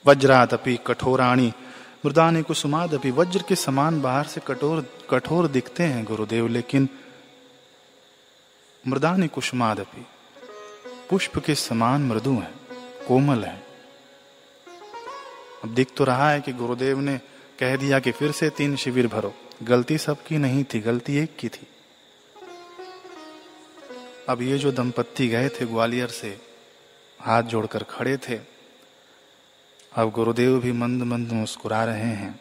वज्रादपि 0.07 0.79
कठोराणी 0.87 1.53
मृदानी 2.05 2.43
कुसुमादपि 2.43 3.11
वज्र 3.11 3.43
के 3.49 3.55
समान 3.55 4.01
बाहर 4.03 4.27
से 4.27 4.41
कठोर 4.41 4.81
कठोर 5.11 5.47
दिखते 5.49 5.83
हैं 5.83 6.05
गुरुदेव, 6.05 6.47
लेकिन 6.49 6.89
मृदानी 8.89 9.29
कुसुमादपि 9.29 10.07
पुष्प 11.11 11.39
के 11.39 11.55
समान 11.55 12.03
मृदु 12.03 12.33
हैं, 12.33 12.55
कोमल 13.09 13.45
हैं। 13.45 13.63
अब 15.65 15.75
दिख 15.75 15.89
तो 15.97 16.05
रहा 16.05 16.31
है 16.31 16.41
कि 16.41 16.53
गुरुदेव 16.53 17.01
ने 17.01 17.19
कह 17.61 17.77
दिया 17.77 17.99
कि 17.99 18.13
फिर 18.13 18.33
से 18.33 18.51
तीन 18.51 18.77
शिविर 18.77 19.07
भरो। 19.07 19.35
गलती 19.63 19.99
सबकी 19.99 20.39
नहीं 20.39 20.65
थी, 20.65 20.81
गलती 20.81 21.17
एक 21.17 21.37
की 21.37 21.49
थी। 21.49 21.67
अब 24.29 24.43
ये 24.43 24.59
जो 24.59 24.73
दंपत्ति 24.73 25.29
गए 25.29 25.49
थे 25.49 25.67
ग्वालियर 25.67 26.09
से, 26.09 26.41
हाथ 27.21 27.43
जोड़कर 27.43 27.83
खड़े 27.83 28.17
थे 28.17 28.52
अब 29.97 30.11
गुरुदेव 30.11 30.61
भी 30.61 30.73
मंद 30.73 31.03
मंद 31.03 31.33
मुस्कुरा 31.33 31.85
रहे 31.85 32.01
हैं, 32.01 32.41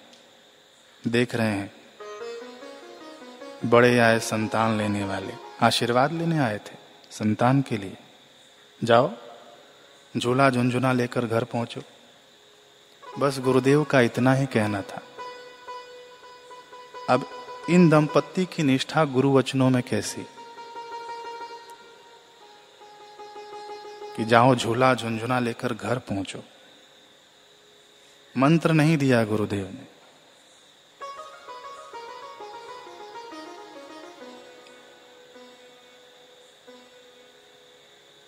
देख 1.08 1.36
रहे 1.36 1.48
हैं। 1.48 1.74
बड़े 3.65 4.00
आए 4.00 4.20
संतान 4.20 4.77
लेने 4.77 5.03
वाले, 5.03 5.34
आशीर्वाद 5.62 6.12
लेने 6.12 6.39
आए 6.39 6.58
थे, 6.58 6.75
संतान 7.12 7.62
के 7.62 7.77
लिए। 7.77 7.98
जाओ, 8.84 9.12
झूला 10.17 10.50
झुंझुना 10.50 10.93
लेकर 10.93 11.25
घर 11.25 11.43
पहुंचो। 11.43 11.81
बस 13.20 13.39
गुरुदेव 13.39 13.84
का 13.84 14.01
इतना 14.01 14.34
ही 14.34 14.46
कहना 14.46 14.81
था। 14.81 15.01
अब 17.10 17.29
इन 17.70 17.89
दंपत्ति 17.89 18.46
की 18.46 18.63
निष्ठा 18.63 19.05
गुरु 19.05 19.34
वचनों 19.34 19.70
में 19.70 19.84
कैसी? 19.84 20.25
कि 24.17 24.25
जाओ 24.25 24.55
झूला 24.55 24.96
झुंझुना 24.96 25.39
लेकर 25.39 25.74
घर 25.74 25.98
पहुंचो। 25.98 26.43
मंत्र 28.38 28.72
नहीं 28.72 28.98
दिया 28.98 29.24
गुरुदेव 29.24 29.66
ने। 29.66 29.92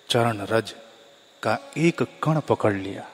चरण 0.09 0.41
रज 0.41 0.75
का 1.43 1.71
एक 1.77 2.01
कण 2.01 2.39
पकड़ 2.39 2.73
लिया। 2.73 3.09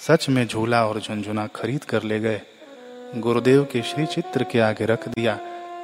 सच 0.00 0.28
में 0.28 0.46
झूला 0.46 0.86
और 0.86 1.00
झुंझुना 1.00 1.46
खरीद 1.46 1.84
कर 1.84 2.02
ले 2.02 2.20
गए। 2.20 2.42
गुरुदेव 3.14 3.64
के 3.64 3.82
श्री 3.82 4.06
चित्र 4.06 4.44
के 4.44 4.60
आगे 4.60 4.84
रख 4.86 5.08
दिया। 5.08 5.38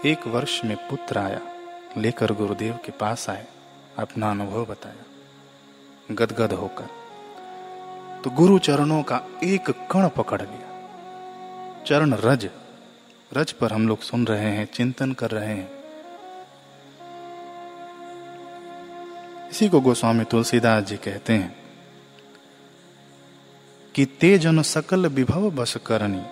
एक 0.07 0.27
वर्ष 0.27 0.65
में 0.65 0.89
पुत्र 0.89 1.19
आया। 1.19 1.41
लेकर 1.99 2.33
गुरुदेव 2.33 2.79
के 2.85 2.93
पास 2.93 3.31
आए। 3.31 3.47
अपना 3.99 4.31
अनुभव 4.31 4.65
बताया। 4.65 5.16
गदगद 6.11 6.53
होकर। 6.53 6.89
तो 8.25 8.31
गुरु 8.31 8.59
चरणों 8.59 9.03
का 9.03 9.21
एक 9.45 9.71
कण 9.91 10.09
पकड़ 10.09 10.41
लिया। 10.43 11.85
चरण 11.87 12.15
रज 12.15 12.49
रज 13.33 13.53
पर 13.53 13.73
हम 13.73 13.89
लोग 13.89 14.01
सुन 14.01 14.27
रहे 14.27 14.51
हैं, 14.51 14.69
चिंतन 14.75 15.13
कर 15.13 15.31
रहे 15.31 15.55
हैं। 15.55 15.71
इसी 19.51 19.69
को 19.69 19.81
गोस्वामी 19.81 20.25
तुलसीदास 20.25 20.85
जी 20.85 20.97
कहते 20.97 21.33
हैं 21.33 21.55
कि 23.95 24.05
तेजन 24.21 24.63
सकल 24.63 25.07
विभव 25.07 25.51
बस 25.51 25.77
करनी, 25.87 26.23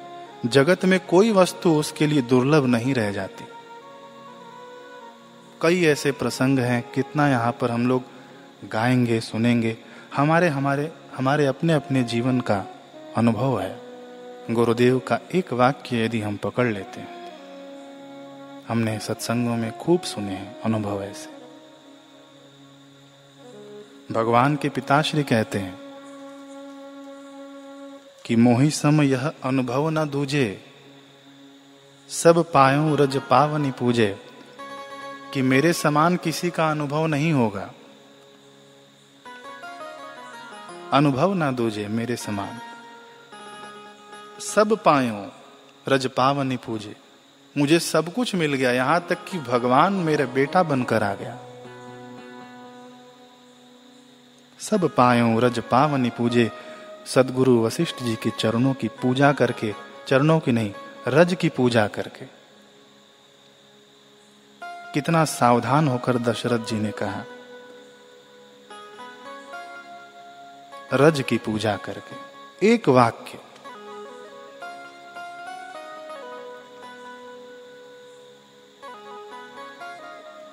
जगत 0.49 0.85
में 0.85 0.99
कोई 1.01 1.31
वस्तु 1.33 1.71
उसके 1.71 2.07
लिए 2.07 2.23
दुर्लभ 2.23 2.67
नहीं 2.67 2.95
रह 2.95 3.13
जाती। 3.13 3.45
कई 5.63 5.85
ऐसे 5.85 6.13
प्रसंग 6.13 6.59
हैं, 6.59 6.83
कितना 6.95 7.29
यहाँ 7.29 7.53
पर 7.53 7.71
हम 7.71 7.87
लोग 7.89 8.14
गाएँगे, 8.73 9.21
सुनेंगे। 9.21 9.79
हमारे 10.17 10.49
हमारे 10.49 10.93
हमारे 11.17 11.47
अपने 11.47 11.73
अपने 11.73 12.03
जीवन 12.03 12.41
का 12.41 12.65
अनुभव 13.17 13.61
है। 13.61 13.81
गुरुदेव 14.51 14.99
का 14.99 15.21
एक 15.35 15.53
वाक्य 15.53 16.05
यदि 16.05 16.21
हम 16.21 16.37
पकड़ 16.37 16.67
लेते 16.67 17.01
हैं। 17.01 17.33
हमने 18.69 18.99
सत्संगों 18.99 19.57
में 19.57 19.79
खूब 19.79 20.01
सुने 20.01 20.33
हैं 20.33 20.61
अनुभव 20.61 21.03
ऐसे। 21.03 21.35
भगवान 24.15 24.57
के 24.57 24.69
पिताश्री 24.69 25.23
कहते 25.23 25.59
हैं 25.59 25.79
कि 28.27 28.37
मोही 28.37 28.71
सम 28.71 29.03
यह 29.03 29.33
अनुभव 29.45 29.91
न 29.91 30.09
दूजे, 30.09 30.65
सब 32.09 32.53
पायो 32.53 32.95
रज 32.95 33.17
पावनी 33.17 33.71
पूजे, 33.71 34.19
कि 35.35 35.43
मेरे 35.43 35.73
समान 35.73 36.17
किसी 36.17 36.51
का 36.51 36.71
अनुभव 36.71 37.07
नहीं 37.07 37.33
होगा। 37.33 37.71
अनुभव 40.95 41.35
ना 41.35 41.51
दूजे 41.51 41.89
मेरे 41.89 42.17
समान। 42.17 42.61
सब 44.41 44.83
पायो, 44.85 45.33
रज 45.89 46.07
पावनी 46.07 46.57
पूजे। 46.57 46.97
मुझे 47.59 47.79
सब 47.79 48.15
कुछ 48.15 48.35
मिल 48.35 48.55
गया, 48.55 48.73
यहाँ 48.73 49.07
तक 49.09 49.25
कि 49.25 49.39
भगवान 49.39 49.93
मेरा 49.93 50.27
बेटा 50.27 50.63
बनकर 50.63 51.03
आ 51.03 51.15
गया। 51.15 51.39
सब 54.59 54.95
पायो, 54.95 55.39
रज 55.39 55.59
पावनी 55.59 56.11
पूजे, 56.11 56.51
सदगुरु 57.07 57.63
वशिष्ठ 57.63 58.03
जी 58.03 58.15
के 58.15 58.31
चरणों 58.31 58.75
की 58.75 58.89
पूजा 58.89 59.33
करके, 59.33 59.75
चरणों 60.09 60.41
की 60.41 60.53
नहीं, 60.53 60.73
रज 61.09 61.35
की 61.35 61.49
पूजा 61.49 61.87
करके। 61.87 62.25
कितना 64.93 65.25
सावधान 65.25 65.89
होकर 65.89 66.19
दशरथ 66.19 66.59
जी 66.59 66.77
ने 66.77 66.91
कहा 66.91 67.25
रज 70.93 71.25
की 71.29 71.39
पूजा 71.39 71.77
करके। 71.77 72.35
एक 72.67 72.89
वाक्य। 72.89 73.39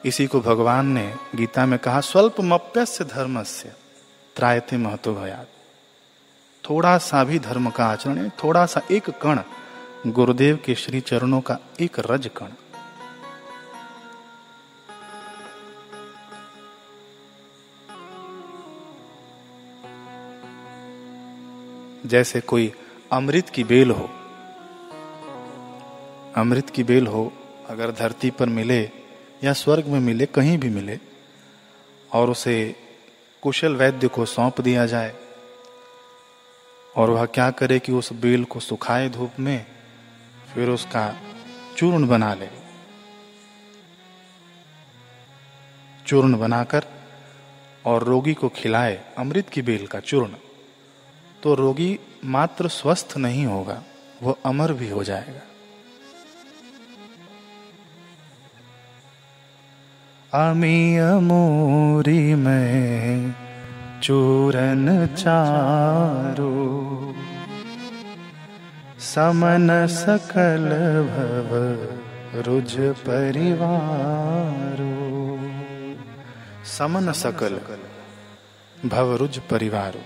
इसी 0.05 0.27
को 0.27 0.41
भगवान 0.41 0.85
ने 0.85 1.15
गीता 1.35 1.65
में 1.65 1.79
कहा, 1.79 2.01
स्वल्प 2.01 2.35
मप्यस्य 2.41 3.03
धर्मस्य, 3.03 3.73
त्रायते 4.35 4.77
महत्व 4.77 5.11
थोड़ा 6.69 6.97
सा 6.97 7.23
भी 7.23 7.39
धर्म 7.39 7.69
का 7.69 7.85
आचरण 7.85 8.29
थोड़ा 8.29 8.65
सा 8.65 8.81
एक 8.91 9.09
कण 9.09 9.39
गुरुदेव 10.07 10.59
के 10.65 10.75
श्री 10.75 11.01
चरणों 11.01 11.41
का 11.41 11.57
एक 11.79 11.99
रज 11.99 12.29
कण। 12.37 12.47
जैसे 22.11 22.41
कोई 22.41 22.71
अमृत 23.11 23.49
की 23.49 23.63
बेल 23.63 23.91
हो। 23.91 24.09
अमृत 26.35 26.69
की 26.69 26.83
बेल 26.83 27.07
हो, 27.07 27.31
अगर 27.69 27.91
धरती 27.91 28.29
पर 28.31 28.49
मिले 28.49 28.81
या 29.43 29.53
स्वर्ग 29.53 29.87
में 29.87 29.99
मिले, 29.99 30.25
कहीं 30.25 30.57
भी 30.57 30.69
मिले, 30.69 30.99
और 32.11 32.29
उसे 32.29 32.75
कुशल 33.43 33.75
वैद्य 33.75 34.07
को 34.07 34.25
सौंप 34.25 34.61
दिया 34.61 34.85
जाए, 34.85 35.13
और 36.97 37.09
वह 37.09 37.25
क्या 37.25 37.49
करे 37.51 37.79
कि 37.79 37.91
उस 37.91 38.13
बेल 38.13 38.43
को 38.43 38.59
सुखाए 38.59 39.09
धूप 39.09 39.39
में, 39.39 39.65
फिर 40.53 40.69
उसका 40.69 41.13
चूर्ण 41.77 42.07
बना 42.07 42.33
ले। 42.33 42.49
चूर्ण 46.05 46.37
बनाकर 46.37 46.85
और 47.85 48.03
रोगी 48.03 48.33
को 48.33 48.49
खिलाए 48.49 49.01
अमृत 49.17 49.49
की 49.49 49.61
बेल 49.61 49.87
का 49.87 49.99
चूर्ण। 49.99 50.35
तो 51.43 51.53
रोगी 51.55 51.99
मात्र 52.25 52.67
स्वस्थ 52.69 53.17
नहीं 53.17 53.45
होगा, 53.45 53.81
वो 54.23 54.37
अमर 54.45 54.73
भी 54.73 54.89
हो 54.89 55.03
जाएगा। 55.03 55.41
अमी 60.41 60.97
अमूरी 60.97 62.35
में 62.35 63.33
चूरन 64.03 64.85
चारो, 65.15 66.51
समन 69.05 69.67
सकल 69.87 70.69
भव 71.09 71.51
रुझ 72.41 72.73
परिवारो। 73.01 74.89
समन 76.69 77.11
सकल 77.17 77.59
भव 78.85 79.15
रुझ 79.15 79.37
परिवारो। 79.51 80.03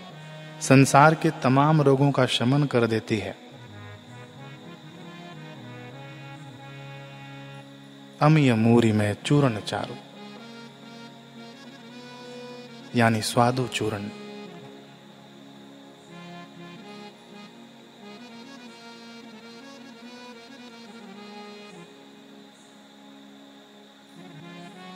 संसार 0.61 1.15
के 1.15 1.31
तमाम 1.31 1.81
रोगों 1.81 2.11
का 2.11 2.25
शमन 2.25 2.63
कर 2.63 2.87
देती 2.87 3.17
है। 3.17 3.37
अमीय 8.21 8.55
मूरी 8.55 8.91
में 8.91 9.15
चूर्ण 9.25 9.59
चारू। 9.59 9.95
यानी 12.95 13.21
स्वादु 13.21 13.67
चूर्ण। 13.67 14.09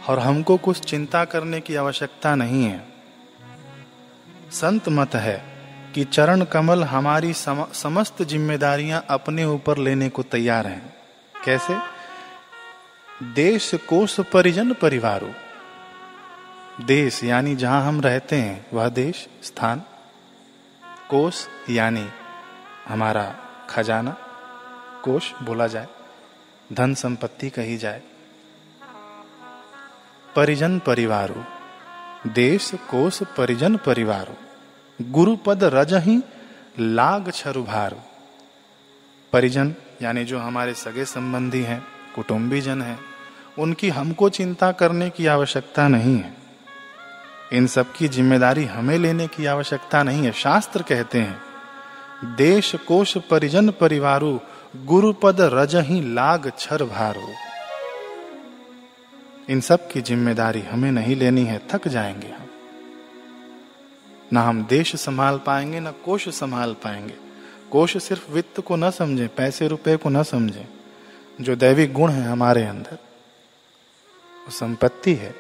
और 0.10 0.20
हमको 0.20 0.58
कुछ 0.58 0.80
चिंता 0.80 1.26
करने 1.26 1.62
की 1.62 1.76
आवश्यकता 1.76 2.36
नहीं 2.36 2.64
है। 2.64 2.89
संत 4.52 4.90
मत 4.90 5.16
है 5.16 5.44
कि 5.96 6.04
चरण 6.04 6.44
कमल 6.44 6.84
हमारी 6.84 7.34
सम, 7.34 7.68
समस्त 7.74 8.24
जिम्मेदारियाँ 8.24 9.06
अपने 9.10 9.46
ऊपर 9.46 9.78
लेने 9.78 10.10
को 10.10 10.24
तैयार 10.24 10.68
हैं। 10.68 10.94
कैसे? 11.46 11.78
देश 13.24 13.76
कोष 13.76 14.20
परिजन 14.20 14.74
परिवारों। 14.74 15.32
देश 16.86 17.24
यानी 17.24 17.56
जहाँ 17.56 17.88
हम 17.88 18.02
रहते 18.02 18.36
हैं 18.36 18.68
वह 18.74 18.90
देश 18.90 19.28
स्थान। 19.44 19.82
कोष 21.10 21.48
यानी 21.70 22.10
हमारा 22.88 23.36
खजाना। 23.70 24.18
कोष 25.04 25.34
बोला 25.44 25.68
जाए 25.68 25.88
धन 26.74 26.94
संपत्ति 26.94 27.50
कही 27.50 27.78
जाए। 27.78 28.02
परिजन 30.36 30.80
परिवारों। 30.80 31.59
देश 32.28 32.72
कोष 32.90 33.24
परिजन 33.24 33.76
परिवारों। 33.76 35.12
गुरुपद 35.12 35.64
रज 35.64 35.94
ही 35.94 36.22
लाग 36.80 37.32
छरुभारो 37.32 38.02
परिजन, 39.34 39.76
यानी 40.02 40.26
जो 40.26 40.40
हमारे 40.40 40.74
सगे 40.74 41.06
संबंधी 41.06 41.62
हैं, 41.62 41.88
कुटुंबी 42.16 42.62
जन 42.62 42.82
हैं, 42.82 43.00
उनकी 43.60 43.90
हमको 43.90 44.30
चिंता 44.30 44.72
करने 44.72 45.10
की 45.10 45.26
आवश्यकता 45.26 45.88
नहीं 45.88 46.18
है। 46.18 46.38
इन 47.54 47.68
सब 47.68 47.94
की 47.94 48.08
ज़िम्मेदारी 48.08 48.66
हमें 48.66 48.98
लेने 48.98 49.28
की 49.28 49.46
आवश्यकता 49.46 50.04
नहीं 50.04 50.26
है, 50.26 50.32
शास्त्र 50.32 50.82
कहते 50.82 51.20
हैं। 51.20 51.42
देश 52.36 52.76
कोश 52.76 53.18
परिजन 53.18 53.70
परिवारु, 53.70 54.40
गुरुपद 54.86 55.42
रज 55.42 55.76
ही 55.76 56.14
लाग 56.14 56.52
छर 56.60 56.84
भारो। 56.84 57.49
इन 59.50 59.62
सब 59.62 59.92
की 59.92 60.02
ज़िम्मेदारी 60.02 60.62
हमें 60.62 60.92
नहीं 60.92 61.16
लेनी 61.16 61.44
है, 61.46 61.62
थक 61.72 61.88
जाएँगे 61.88 62.28
हम। 62.28 62.50
ना 64.34 64.42
हम 64.42 64.66
देश 64.66 64.96
संभाल 64.96 65.38
पाएँगे, 65.38 65.80
ना 65.80 65.92
कोष 65.92 66.30
संभाल 66.30 66.74
पाएँगे। 66.74 67.14
कोष 67.72 67.98
सिर्फ़ 67.98 68.32
वित्त 68.32 68.60
को 68.60 68.76
न 68.76 68.92
समझे, 68.92 69.28
पैसे 69.28 69.68
रुपए 69.68 69.96
को 69.96 70.10
न 70.10 70.24
समझे। 70.24 70.68
जो 71.42 71.56
दैविक 71.56 71.94
गुण 71.94 72.10
है 72.10 72.24
हमारे 72.24 72.66
अंदर, 72.66 72.94
वो 74.36 74.52
संपत्ति 74.52 75.14
है। 75.14 75.36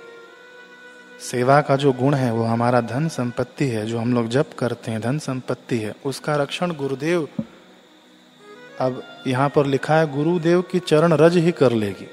सेवा 1.21 1.61
का 1.61 1.75
जो 1.75 1.93
गुण 1.93 2.13
है, 2.13 2.33
वो 2.33 2.43
हमारा 2.43 2.81
धन 2.81 3.07
संपत्ति 3.07 3.67
है, 3.67 3.85
जो 3.85 3.99
हम 3.99 4.13
लोग 4.13 4.27
जप 4.27 4.49
करते 4.59 4.91
हैं, 4.91 5.01
धन 5.01 5.19
संपत्ति 5.19 5.77
है। 5.77 5.95
उसका 6.05 6.35
रक्षण 6.35 6.71
गुरुदेव, 6.71 7.27
अब 8.79 9.03
यहाँ 9.27 9.49
पर 9.49 9.65
लिखा 9.65 9.95
है, 9.95 10.15
गुरुदेव 10.15 10.61
की 10.61 10.79
चरण 10.79 11.13
रज 11.13 11.37
ही 11.37 11.51
कर 11.51 11.71
लेगी। 11.71 12.07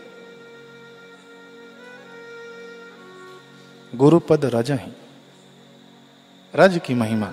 गुरुपद 3.96 4.44
रज 4.44 4.70
ही। 4.70 4.92
रज 6.54 6.80
की 6.86 6.94
महिमा। 6.94 7.32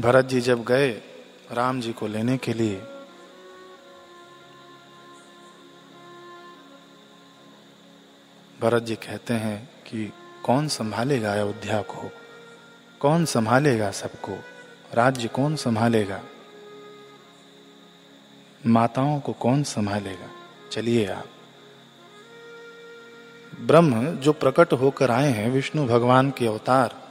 भरत 0.00 0.24
जी 0.24 0.40
जब 0.40 0.64
गए 0.64 0.92
राम 1.52 1.80
जी 1.80 1.92
को 1.92 2.06
लेने 2.06 2.38
के 2.38 2.52
लिए, 2.52 2.76
भरत 8.60 8.82
जी 8.82 8.94
कहते 8.94 9.34
हैं 9.34 9.70
कि 9.86 10.12
कौन 10.44 10.68
संभालेगा 10.68 11.32
अयोध्या 11.32 11.82
को? 11.82 12.10
कौन 13.00 13.24
संभालेगा 13.24 13.90
सबको? 13.90 14.38
राज्य 14.94 15.28
कौन 15.28 15.56
संभालेगा? 15.56 16.22
माताओं 18.66 19.20
को 19.20 19.32
कौन 19.32 19.62
संभालेगा? 19.62 20.30
चलिए 20.72 21.06
आप। 21.06 21.26
ब्रह्म 23.60 24.16
जो 24.16 24.32
प्रकट 24.32 24.72
होकर 24.72 25.10
आए 25.10 25.30
हैं, 25.32 25.50
विष्णु 25.50 25.86
भगवान 25.86 26.30
के 26.30 26.46
अवतार, 26.46 27.02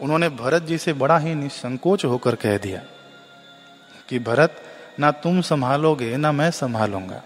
उन्होंने 0.00 0.28
भरत 0.28 0.62
जी 0.62 0.78
से 0.78 0.92
बड़ा 0.92 1.18
ही 1.18 1.34
निसंकोच 1.34 2.04
होकर 2.04 2.34
कह 2.34 2.58
दिया 2.58 2.82
कि, 4.08 4.18
भरत, 4.18 4.62
ना 5.00 5.10
तुम 5.10 5.40
संभालोगे, 5.40 6.16
ना 6.16 6.32
मैं 6.32 6.50
संभालूँगा। 6.50 7.22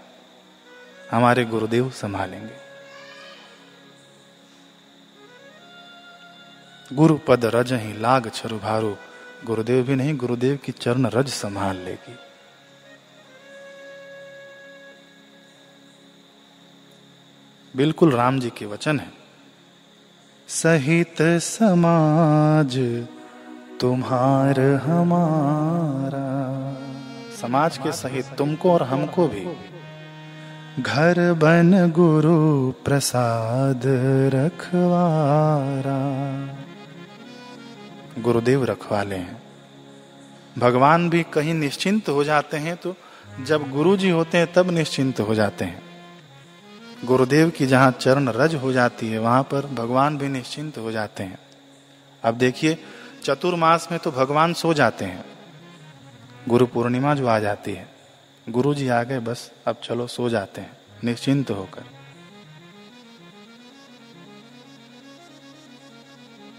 हमारे 1.11 1.45
गुरुदेव 1.45 1.89
संभालेंगे। 1.89 2.63
गुरु 6.95 7.17
पद 7.27 7.45
रज 7.45 7.73
ही 7.73 7.97
लाग 7.97 8.29
छरुभारू 8.29 8.97
गुरुदेव 9.45 9.83
भी 9.83 9.95
नहीं, 9.95 10.17
गुरुदेव 10.17 10.59
की 10.65 10.71
चरण 10.71 11.05
रज 11.05 11.29
संभाल 11.29 11.77
लेगी। 11.77 12.15
बिल्कुल 17.75 18.11
राम 18.11 18.39
जी 18.39 18.49
के 18.49 18.65
वचन 18.65 18.99
है। 18.99 19.11
सहित 20.47 21.15
समाज 21.21 23.05
तुम्हार 23.79 24.59
हमारा। 24.59 26.27
समाज 27.41 27.77
के 27.77 27.91
सहित 27.91 28.25
तुमको 28.25 28.73
और 28.73 28.83
हमको 28.83 29.27
भी। 29.27 29.45
घर 30.83 31.33
बन 31.33 31.91
गुरु 31.91 32.71
प्रसाद 32.71 33.81
रखवारा। 34.35 35.99
गुरुदेव 38.21 38.63
रखवाले 38.63 39.15
हैं। 39.15 39.43
भगवान 40.57 41.09
भी 41.09 41.23
कहीं 41.23 41.53
निश्चिंत 41.53 42.09
हो 42.09 42.23
जाते 42.23 42.57
हैं 42.57 42.77
तो 42.77 42.95
जब 43.45 43.69
गुरु 43.71 43.97
जी 43.97 44.09
होते 44.09 44.37
हैं 44.37 44.53
तब 44.53 44.69
निश्चिंत 44.69 45.19
हो 45.19 45.35
जाते 45.35 45.65
हैं। 45.65 45.92
गुरुदेव 47.03 47.49
की 47.49 47.65
जहाँ 47.65 47.91
चरण 47.91 48.29
रज 48.29 48.55
हो 48.55 48.71
जाती 48.73 49.07
है, 49.09 49.19
वहाँ 49.19 49.43
पर 49.43 49.65
भगवान 49.65 50.17
भी 50.17 50.27
निश्चिंत 50.27 50.77
हो 50.77 50.91
जाते 50.91 51.23
हैं। 51.23 51.39
अब 52.23 52.35
देखिए, 52.35 52.77
चतुर्मास 53.23 53.87
में 53.91 53.99
तो 53.99 54.11
भगवान 54.11 54.53
सो 54.53 54.73
जाते 54.73 55.05
हैं। 55.05 55.25
गुरु 56.47 56.65
पूर्णिमा 56.65 57.15
जो 57.15 57.27
आ 57.27 57.39
जाती 57.39 57.71
है 57.71 57.87
गुरु 58.47 58.73
जी 58.73 58.87
आ 58.87 59.03
गए, 59.03 59.19
बस 59.19 59.51
अब 59.67 59.79
चलो 59.83 60.07
सो 60.07 60.29
जाते 60.29 60.61
हैं, 60.61 60.77
निश्चिंत 61.03 61.51
होकर। 61.51 61.83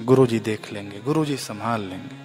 गुरु 0.02 0.26
जी 0.26 0.38
देख 0.40 0.72
लेंगे 0.72 1.00
गुरु 1.00 1.24
जी 1.24 1.36
संभाल 1.36 1.80
लेंगे। 1.80 2.22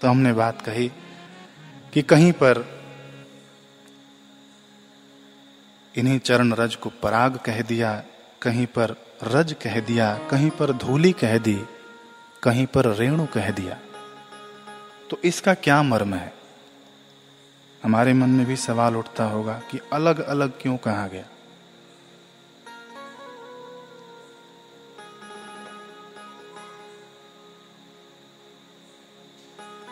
तो 0.00 0.08
हमने 0.08 0.32
बात 0.32 0.62
कही 0.62 0.88
कि 1.92 2.02
कहीं 2.02 2.32
पर 2.32 2.75
इन्हीं 5.96 6.18
चरण 6.18 6.52
रज 6.52 6.74
को 6.74 6.90
पराग 7.02 7.36
कह 7.36 7.62
दिया, 7.62 8.04
कहीं 8.42 8.66
पर 8.66 8.96
रज 9.22 9.52
कह 9.52 9.80
दिया, 9.80 10.18
कहीं 10.30 10.50
पर 10.50 10.72
धूली 10.72 11.12
कह 11.12 11.38
दी, 11.38 11.64
कहीं 12.42 12.66
पर 12.66 12.86
रेणु 12.86 13.26
कह 13.26 13.50
दिया। 13.50 13.78
तो 15.10 15.18
इसका 15.24 15.54
क्या 15.54 15.82
मर्म 15.82 16.14
है? 16.14 16.34
हमारे 17.82 18.12
मन 18.12 18.28
में 18.28 18.46
भी 18.46 18.56
सवाल 18.56 18.96
उठता 18.96 19.24
होगा 19.24 19.62
कि 19.70 19.80
अलग 19.92 20.18
अलग 20.18 20.52
क्यों 20.60 20.76
कहा 20.76 21.06
गया? 21.06 21.24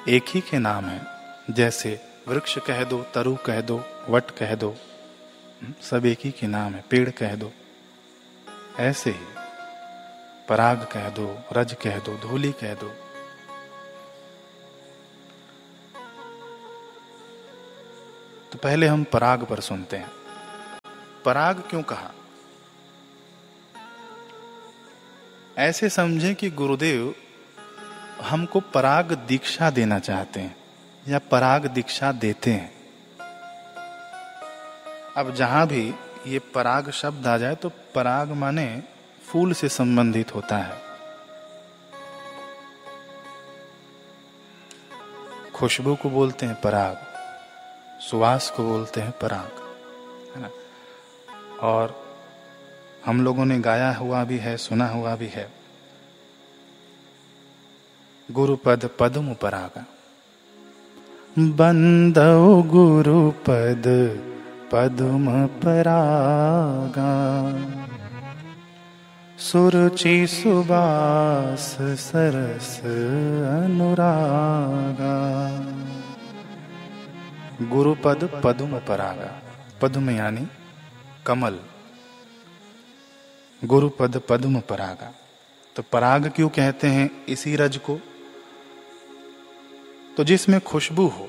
एक 0.08 0.24
ही 0.28 0.40
के 0.40 0.58
नाम 0.58 0.84
है, 0.84 1.06
जैसे 1.50 2.00
वृक्ष 2.28 2.58
कह 2.58 2.84
दो, 2.84 3.02
तरु 3.14 3.36
कह 3.36 3.60
दो, 3.60 3.84
वट 4.08 4.30
कह 4.30 4.54
दो 4.54 4.76
सब 5.64 6.06
एक 6.06 6.18
ही 6.24 6.30
के 6.30 6.46
नाम 6.46 6.74
है। 6.74 6.84
पेड़ 6.90 7.10
कह 7.10 7.34
दो, 7.34 7.52
ऐसे 8.78 9.10
ही। 9.10 9.26
पराग 10.48 10.88
कह 10.92 11.08
दो, 11.08 11.38
रज 11.52 11.76
कह 11.82 11.98
दो, 11.98 12.16
धूली 12.16 12.52
कह 12.52 12.74
दो। 12.74 12.88
तो 18.52 18.58
पहले 18.58 18.86
हम 18.86 19.04
पराग 19.04 19.44
पर 19.44 19.60
सुनते 19.60 19.96
हैं। 19.96 20.10
पराग 21.24 21.62
क्यों 21.70 21.82
कहा? 21.82 22.10
ऐसे 25.58 25.88
समझे 25.88 26.34
कि 26.34 26.50
गुरुदेव 26.50 27.14
हमको 28.22 28.60
पराग 28.60 29.12
दीक्षा 29.12 29.70
देना 29.70 29.98
चाहते 29.98 30.40
हैं 30.40 30.56
या 31.08 31.18
पराग 31.18 31.66
दीक्षा 31.66 32.12
देते 32.12 32.50
हैं। 32.50 32.83
अब 35.16 35.34
जहाँ 35.34 35.66
भी 35.66 35.94
ये 36.26 36.38
पराग 36.38 36.90
शब्द 36.90 37.26
आ 37.26 37.38
जाए 37.38 37.54
तो 37.54 37.68
पराग 37.94 38.28
माने 38.28 38.82
फूल 39.26 39.52
से 39.52 39.68
संबंधित 39.68 40.34
होता 40.34 40.56
है। 40.56 40.82
खुशबू 45.54 45.94
को 45.94 46.10
बोलते 46.10 46.46
हैं 46.46 46.60
पराग, 46.60 46.96
सुवास 48.00 48.50
को 48.50 48.64
बोलते 48.64 49.00
हैं 49.00 49.10
पराग, 49.10 49.62
है 50.36 50.42
ना? 50.42 50.50
और 51.60 52.04
हम 53.06 53.24
लोगों 53.24 53.44
ने 53.44 53.58
गाया 53.58 53.92
हुआ 53.92 54.24
भी 54.24 54.38
है, 54.38 54.56
सुना 54.56 54.88
हुआ 54.88 55.16
भी 55.16 55.26
है। 55.26 55.52
गुरुपद 58.30 58.90
पदम 58.98 59.34
परागा। 59.34 59.84
बंदो 61.38 62.62
गुरुपद 62.62 63.84
पदुम 64.74 65.46
परागा। 65.46 67.14
सुरुचि 69.38 70.26
सुबास 70.26 71.76
सरस 71.80 72.80
अनुरागा। 73.64 75.48
गुरुपद 77.68 78.40
पदुम 78.44 78.78
परागा। 78.78 79.42
पद्म 79.82 80.10
यानी 80.10 80.48
कमल। 81.26 81.58
गुरुपद 83.64 84.22
पद्म 84.28 84.60
परागा। 84.60 85.14
तो 85.76 85.82
पराग 85.92 86.32
क्यों 86.36 86.48
कहते 86.48 86.86
हैं 86.86 87.26
इसी 87.26 87.56
रज 87.56 87.76
को? 87.76 88.00
तो 90.16 90.24
जिसमें 90.24 90.60
खुशबू 90.60 91.06
हो, 91.06 91.28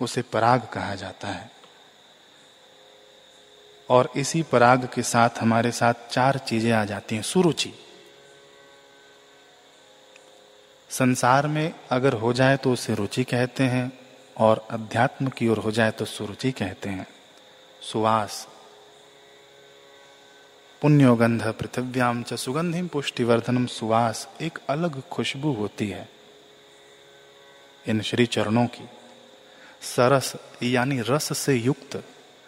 उसे 0.00 0.22
पराग 0.22 0.60
कहा 0.72 0.94
जाता 0.94 1.28
है। 1.28 1.54
और 3.88 4.10
इसी 4.16 4.42
पराग 4.42 4.88
के 4.94 5.02
साथ 5.02 5.38
हमारे 5.38 5.70
साथ 5.72 6.08
चार 6.10 6.38
चीज़ें 6.38 6.72
आ 6.72 6.84
जाती 6.84 7.14
हैं, 7.14 7.22
सुरुचि। 7.22 7.72
संसार 10.90 11.46
में 11.46 11.74
अगर 11.90 12.12
हो 12.12 12.32
जाए 12.32 12.56
तो 12.56 12.72
उसे 12.72 12.94
रुचि 12.94 13.24
कहते 13.24 13.64
हैं 13.64 13.90
और 14.36 14.66
अध्यात्म 14.70 15.28
की 15.28 15.48
ओर 15.48 15.58
हो 15.58 15.70
जाए 15.70 15.90
तो 15.90 16.04
सुरुचि 16.04 16.52
कहते 16.52 16.88
हैं। 16.88 17.06
सुवास। 17.82 18.46
पुण्योगंध 20.82 21.42
पृथिव्याम 21.52 22.22
च 22.22 22.34
सुगंधिम 22.34 22.88
पुष्टिवर्धनम 22.88 23.66
सुवास 23.66 24.26
एक 24.42 24.58
अलग 24.68 25.00
खुशबू 25.08 25.52
होती 25.52 25.88
है। 25.88 26.08
इन 27.86 28.00
श्री 28.00 28.26
चरणों 28.26 28.66
की 28.66 28.88
सरस 29.86 30.32
यानी 30.62 31.00
रस 31.00 31.36
से 31.38 31.54
युक्त 31.54 32.02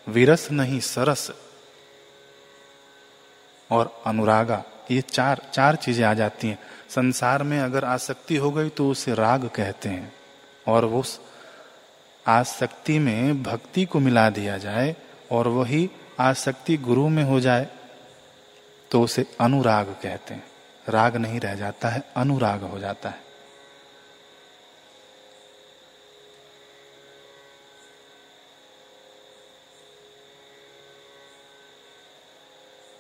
विरस 0.07 0.51
नहीं, 0.51 0.81
सरस। 0.81 1.31
और 3.71 4.03
अनुरागा, 4.07 4.63
ये 4.91 5.01
चार 5.01 5.43
चार 5.53 5.77
चीज़ें 5.77 6.05
आ 6.05 6.15
जाती 6.15 6.49
हैं। 6.49 6.59
संसार 6.89 7.43
में 7.43 7.59
अगर 7.61 7.85
आसक्ति 7.85 8.37
हो 8.37 8.51
गई 8.51 8.69
तो 8.69 8.89
उसे 8.91 9.15
राग 9.15 9.49
कहते 9.49 9.89
हैं। 9.89 10.13
और 10.67 10.85
उस 10.85 11.21
आसक्ति 12.27 12.99
में 12.99 13.43
भक्ति 13.43 13.85
को 13.85 14.01
मिला 14.01 14.29
दिया 14.31 14.59
जाए 14.59 14.95
और 15.33 15.49
वही 15.49 15.91
आसक्ति 16.21 16.77
गुरु 16.77 17.09
में 17.09 17.23
हो 17.25 17.41
जाए 17.41 17.69
तो 18.91 19.03
उसे 19.03 19.27
अनुराग 19.41 19.87
कहते 20.03 20.35
हैं। 20.35 20.45
राग 20.89 21.17
नहीं 21.17 21.41
रह 21.41 21.55
जाता 21.55 21.89
है, 21.89 22.03
अनुराग 22.17 22.63
हो 22.63 22.79
जाता 22.79 23.09
है। 23.09 23.26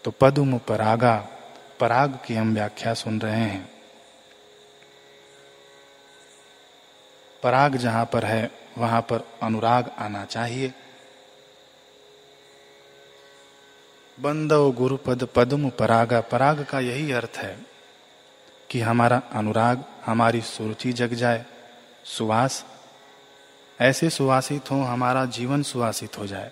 तो 0.07 0.13
पदुम 0.21 0.59
परागा, 0.59 1.29
पराग 1.81 2.19
की 2.27 2.35
हम 2.35 2.55
व्याख्या 2.55 2.95
सुन 2.95 3.21
रहे 3.21 3.41
हैं। 3.41 3.71
पराग 7.43 7.77
जहाँ 7.77 8.07
पर 8.13 8.25
है, 8.25 8.51
वहाँ 8.79 9.01
पर 9.01 9.29
अनुराग 9.43 9.91
आना 9.99 10.25
चाहिए। 10.25 10.75
बंदव 14.21 14.73
गुरुपद 14.73 15.29
पद्म 15.35 15.71
परागा, 15.71 16.21
पराग 16.21 16.65
का 16.65 16.81
यही 16.81 17.13
अर्थ 17.13 17.33
है 17.37 17.59
कि 18.71 18.81
हमारा 18.81 19.23
अनुराग, 19.33 19.85
हमारी 20.07 20.41
सुरुचि 20.41 20.93
जग 20.93 21.15
जाए, 21.15 21.47
सुवास, 22.05 22.65
ऐसे 23.81 24.11
सुवासित 24.11 24.71
हो, 24.71 24.83
हमारा 24.83 25.25
जीवन 25.25 25.63
सुवासित 25.63 26.19
हो 26.19 26.27
जाए। 26.27 26.51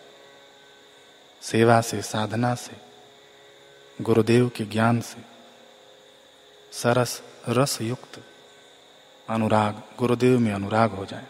सेवा 1.42 1.80
से, 1.80 2.02
साधना 2.02 2.54
से। 2.54 2.83
गुरुदेव 4.02 4.48
के 4.48 4.64
ज्ञान 4.64 5.00
से। 5.00 5.22
सरस 6.72 7.22
रस 7.48 7.82
युक्त 7.82 8.24
अनुराग, 9.30 9.82
गुरुदेव 9.98 10.38
में 10.38 10.52
अनुराग 10.52 10.90
हो 10.90 11.04
जाए। 11.04 11.26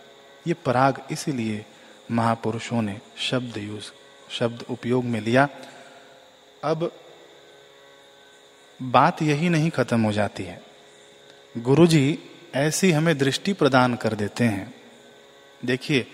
ये 0.46 0.54
पराग 0.54 1.06
इसीलिए 1.10 1.66
महापुरुषों 2.10 2.82
ने 2.82 3.00
शब्द 3.16 3.56
यूज़, 3.56 3.90
शब्द 4.30 4.64
उपयोग 4.70 5.04
में 5.04 5.20
लिया। 5.20 5.48
अब 6.64 6.92
बात 8.82 9.22
यही 9.22 9.48
नहीं 9.48 9.70
खत्म 9.70 10.02
हो 10.02 10.12
जाती 10.12 10.42
है। 10.42 10.62
गुरु 11.58 11.86
जी 11.86 12.18
ऐसी 12.54 12.92
हमें 12.92 13.18
दृष्टि 13.18 13.52
प्रदान 13.52 13.94
कर 13.94 14.14
देते 14.14 14.44
हैं। 14.44 14.74
देखिए, 15.64 16.06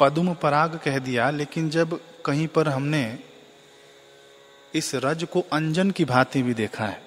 पद्म 0.00 0.34
पराग 0.34 0.80
कह 0.84 0.98
दिया, 0.98 1.30
लेकिन 1.30 1.70
जब 1.70 2.00
कहीं 2.26 2.48
पर 2.48 2.68
हमने 2.68 3.18
इस 4.74 4.94
रज 4.94 5.24
को 5.24 5.44
अंजन 5.52 5.90
की 5.90 6.04
भांति 6.04 6.42
भी 6.42 6.54
देखा 6.54 6.86
है। 6.86 7.02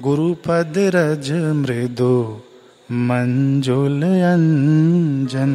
गुरुपद 0.00 0.74
रज 0.78 1.32
मृदु 1.32 2.42
मंजुल 2.90 4.02
अंजन। 4.02 5.52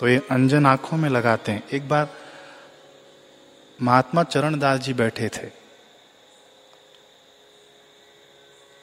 तो 0.00 0.08
ये 0.08 0.22
अंजन 0.30 0.66
आँखों 0.66 0.96
में 0.96 1.10
लगाते 1.10 1.52
हैं। 1.52 1.68
एक 1.68 1.88
बार 1.88 2.08
महात्मा 3.82 4.22
चरणदास 4.22 4.80
जी 4.80 4.92
बैठे 4.92 5.28
थे। 5.28 5.46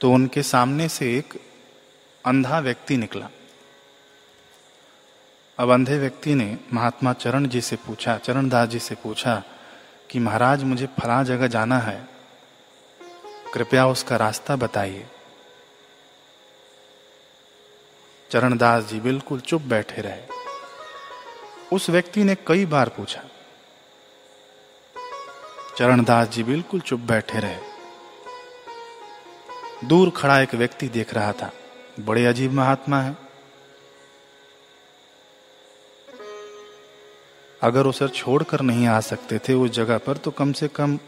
तो 0.02 0.12
उनके 0.12 0.44
सामने 0.44 0.90
से 0.90 1.18
एक 1.18 1.34
अंधा 2.26 2.60
व्यक्ति 2.60 2.98
निकला। 2.98 3.30
अब 5.60 5.72
अंधे 5.72 5.98
व्यक्ति 5.98 6.36
ने 6.36 6.58
महात्मा 6.74 7.14
चरण 7.14 7.48
जी 7.48 7.62
से 7.62 7.76
पूछा 7.76 8.18
चरणदास 8.18 8.70
जी 8.70 8.80
से 8.80 8.96
पूछा 8.96 9.44
कि 10.10 10.20
महाराज, 10.20 10.64
मुझे 10.64 10.86
फला 10.86 11.24
जगह 11.24 11.48
जाना 11.48 11.80
है। 11.80 12.08
कृपया 13.54 13.88
उसका 13.88 14.16
रास्ता 14.16 14.56
बताइए। 14.56 15.08
चरणदास 18.32 18.84
जी 18.84 19.00
बिल्कुल 19.00 19.40
चुप 19.40 19.62
बैठे 19.62 20.02
रहे। 20.02 20.22
उस 21.74 21.90
व्यक्ति 21.90 22.24
ने 22.24 22.36
कई 22.36 22.66
बार 22.66 22.90
पूछा। 22.90 23.24
चरणदास 25.78 26.28
जी 26.28 26.44
बिल्कुल 26.44 26.80
चुप 26.80 27.00
बैठे 27.00 27.40
रहे। 27.40 27.58
दूर 29.88 30.10
खड़ा 30.10 30.40
एक 30.40 30.56
व्यक्ति 30.56 30.88
देख 30.88 31.14
रहा 31.14 31.34
था। 31.34 31.52
बड़े 32.00 32.26
अजीब 32.26 32.52
महात्मा 32.52 33.02
है। 33.02 33.27
अगर 37.62 37.88
उसे 37.88 38.08
छोड़कर 38.08 38.62
नहीं 38.62 38.88
आ 38.88 39.00
सकते 39.00 39.40
थे 39.40 39.54
उस 39.54 39.70
जगह 39.70 39.98
पर 39.98 40.18
तो 40.18 40.32
कम 40.32 40.52
से 40.52 40.68
कम 40.68 41.00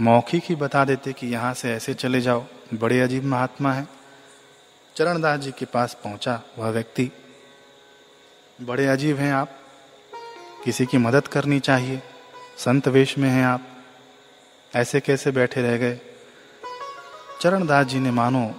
मौखिक 0.00 0.42
ही 0.48 0.54
बता 0.54 0.84
देते 0.84 1.12
कि 1.12 1.26
यहाँ 1.26 1.54
से 1.54 1.72
ऐसे 1.72 1.94
चले 1.94 2.20
जाओ। 2.20 2.44
बड़े 2.74 3.00
अजीब 3.00 3.24
महात्मा 3.24 3.72
है। 3.72 3.88
चरणदास 4.96 5.40
जी 5.40 5.52
के 5.52 5.64
पास 5.64 5.94
पहुँचा 5.94 6.42
वह 6.58 6.70
व्यक्ति। 6.70 7.10
बड़े 8.60 8.86
अजीब 8.86 9.16
हैं 9.16 9.32
आप। 9.32 9.58
किसी 10.64 10.86
की 10.86 10.98
मदद 10.98 11.28
करनी 11.28 11.60
चाहिए। 11.60 12.02
संत 12.58 12.88
वेश 12.88 13.18
में 13.18 13.30
हैं 13.30 13.44
आप। 13.44 13.68
ऐसे 14.76 15.00
कैसे 15.00 15.30
बैठे 15.30 15.62
रह 15.62 15.76
गए? 15.76 16.00
चरणदास 17.40 17.86
जी 17.86 17.98
ने 17.98 18.10
मानो, 18.10 18.54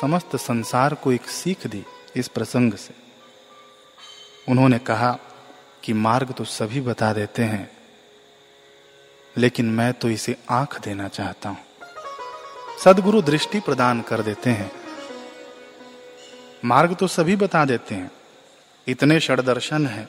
समस्त 0.00 0.36
संसार 0.36 0.94
को 0.94 1.12
एक 1.12 1.22
सीख 1.22 1.66
दी 1.66 1.84
इस 2.16 2.28
प्रसंग 2.28 2.74
से। 2.74 2.94
उन्होंने 4.48 4.78
कहा 4.78 5.18
कि 5.82 5.92
मार्ग 5.92 6.32
तो 6.32 6.44
सभी 6.44 6.80
बता 6.80 7.12
देते 7.12 7.42
हैं, 7.42 7.70
लेकिन 9.36 9.66
मैं 9.66 9.92
तो 9.92 10.10
इसे 10.10 10.36
आँख 10.50 10.80
देना 10.80 11.08
चाहता 11.08 11.48
हूँ। 11.48 11.58
सदगुरु 12.84 13.22
दृष्टि 13.22 13.60
प्रदान 13.60 14.00
कर 14.02 14.22
देते 14.22 14.50
हैं। 14.50 14.70
मार्ग 16.64 16.94
तो 16.94 17.06
सभी 17.06 17.36
बता 17.36 17.64
देते 17.64 17.94
हैं। 17.94 18.10
इतने 18.86 19.18
षडदर्शन 19.20 19.86
है, 19.86 20.08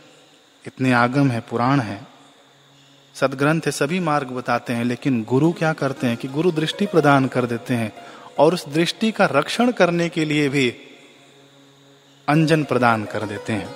इतने 0.65 0.91
आगम 0.93 1.31
है, 1.31 1.39
पुराण 1.39 1.79
है। 1.79 1.99
सदग्रंथ 3.15 3.61
है 3.61 3.71
सभी 3.71 3.99
मार्ग 3.99 4.27
बताते 4.27 4.73
हैं, 4.73 4.83
लेकिन 4.83 5.23
गुरु 5.23 5.51
क्या 5.53 5.73
करते 5.73 6.07
हैं 6.07 6.17
कि 6.17 6.27
गुरु 6.27 6.51
दृष्टि 6.51 6.85
प्रदान 6.85 7.27
कर 7.27 7.45
देते 7.45 7.73
हैं 7.73 7.91
और 8.39 8.53
उस 8.53 8.67
दृष्टि 8.69 9.11
का 9.11 9.25
रक्षण 9.25 9.71
करने 9.71 10.09
के 10.09 10.25
लिए 10.25 10.49
भी 10.49 10.69
अंजन 12.27 12.63
प्रदान 12.63 13.05
कर 13.05 13.25
देते 13.25 13.53
हैं। 13.53 13.69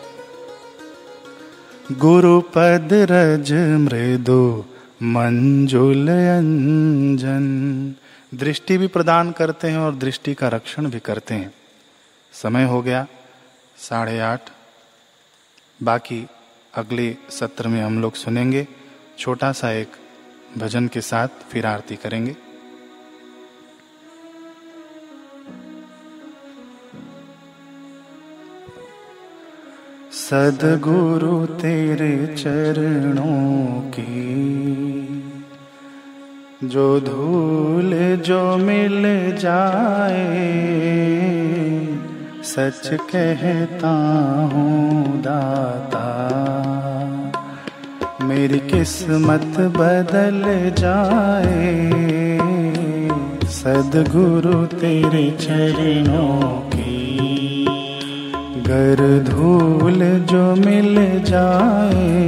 गुरु 1.92 2.42
पद 2.42 2.90
रज 2.94 3.54
मृदु 3.54 4.66
मंजुल 5.04 6.08
अंजन। 6.10 7.96
दृष्टि 8.38 8.78
भी 8.78 8.88
प्रदान 8.88 9.32
करते 9.32 9.70
हैं 9.70 9.78
और 9.78 9.96
दृष्टि 9.96 10.34
का 10.34 10.48
रक्षण 10.48 10.90
भी 10.90 11.00
करते 11.00 11.36
हैं। 11.36 11.54
समय 12.34 12.64
हो 12.64 12.82
गया, 12.82 13.08
साढ़े 13.78 14.20
आठ। 14.20 14.42
बाकी 15.84 16.28
अगले 16.76 17.18
सत्र 17.30 17.68
में 17.68 17.82
हम 17.82 18.02
लोग 18.02 18.14
सुनेंगे, 18.14 18.68
छोटा 19.20 19.52
सा 19.52 19.72
एक 19.72 19.92
भजन 20.58 20.88
के 20.88 21.02
साथ 21.02 21.28
फिर 21.28 21.66
आरती 21.66 21.96
करेंगे। 21.96 22.36
सदगुरु 30.30 31.46
तेरे 31.46 32.36
चरणों 32.38 33.82
की। 33.82 34.36
जो 36.64 37.00
धूल 37.00 38.24
जो 38.26 38.58
मिल 38.58 39.04
जाए, 39.38 40.58
सच 42.44 42.90
कहता 42.94 43.90
हूँ 44.54 45.22
दाता। 45.22 46.16
मेरी 48.26 48.60
किस्मत 48.60 49.60
बदल 49.60 50.44
जाए, 50.80 51.90
सदगुरु 53.46 54.66
तेरे 54.66 55.32
चरणों 55.42 56.75
गर 58.68 59.24
धूल 59.30 60.00
जो 60.04 60.56
मिल 60.56 60.96
जाए। 61.24 62.24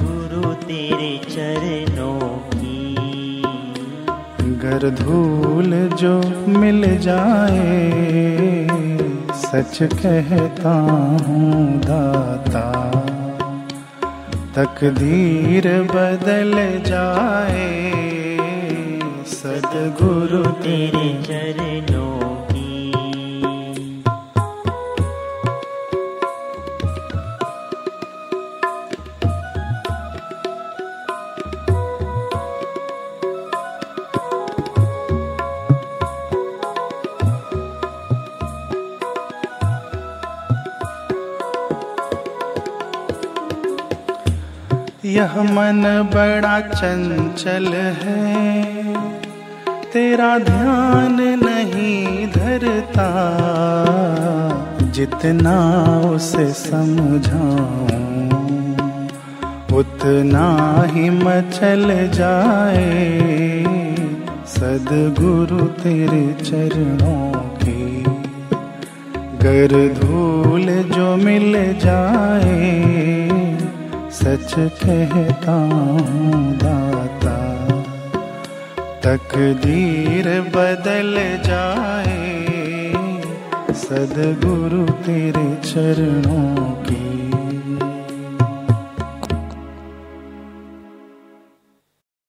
गुरु 0.00 0.54
तेरे 0.54 1.20
चरणों 1.30 2.28
की। 2.54 3.42
गर 4.42 4.90
धूल 4.90 5.88
जो 5.96 6.22
मिल 6.58 6.98
जाए। 6.98 7.88
सच 9.32 9.78
कहता 9.82 10.72
हूँ 11.22 11.78
दाता 11.78 12.66
तकदीर 14.56 15.82
बदल 15.82 16.52
जाए। 16.86 17.70
सदगुरु 19.26 20.50
तेरे 20.50 21.22
चरणों 21.22 22.29
यह 45.20 45.42
मन 45.42 46.10
बड़ा 46.14 46.60
चंचल 46.60 47.66
है। 47.74 48.64
तेरा 49.92 50.38
ध्यान 50.38 51.16
नहीं 51.20 52.26
धरता। 52.26 53.08
जितना 54.80 55.56
उसे 56.00 56.52
समझाऊं, 56.52 58.28
उतना 59.78 60.82
ही 60.86 61.10
मचल 61.10 62.10
जाए। 62.14 63.24
सदगुरु 64.46 65.66
तेरे 65.66 66.32
चरणों 66.32 67.32
की 67.32 68.04
गर 69.42 69.94
धूल 70.00 70.96
जो 70.96 71.16
मिल 71.16 71.78
जाए। 71.78 73.19
सच 74.20 74.52
कहता 74.82 75.52
हूँ 75.52 76.40
दाता 76.56 77.36
तकदीर 79.04 80.28
बदल 80.56 81.14
जाए। 81.46 82.28
सदगुरु 83.82 84.84
तेरे 85.06 85.48
चरणों 85.64 86.70
की 86.88 87.19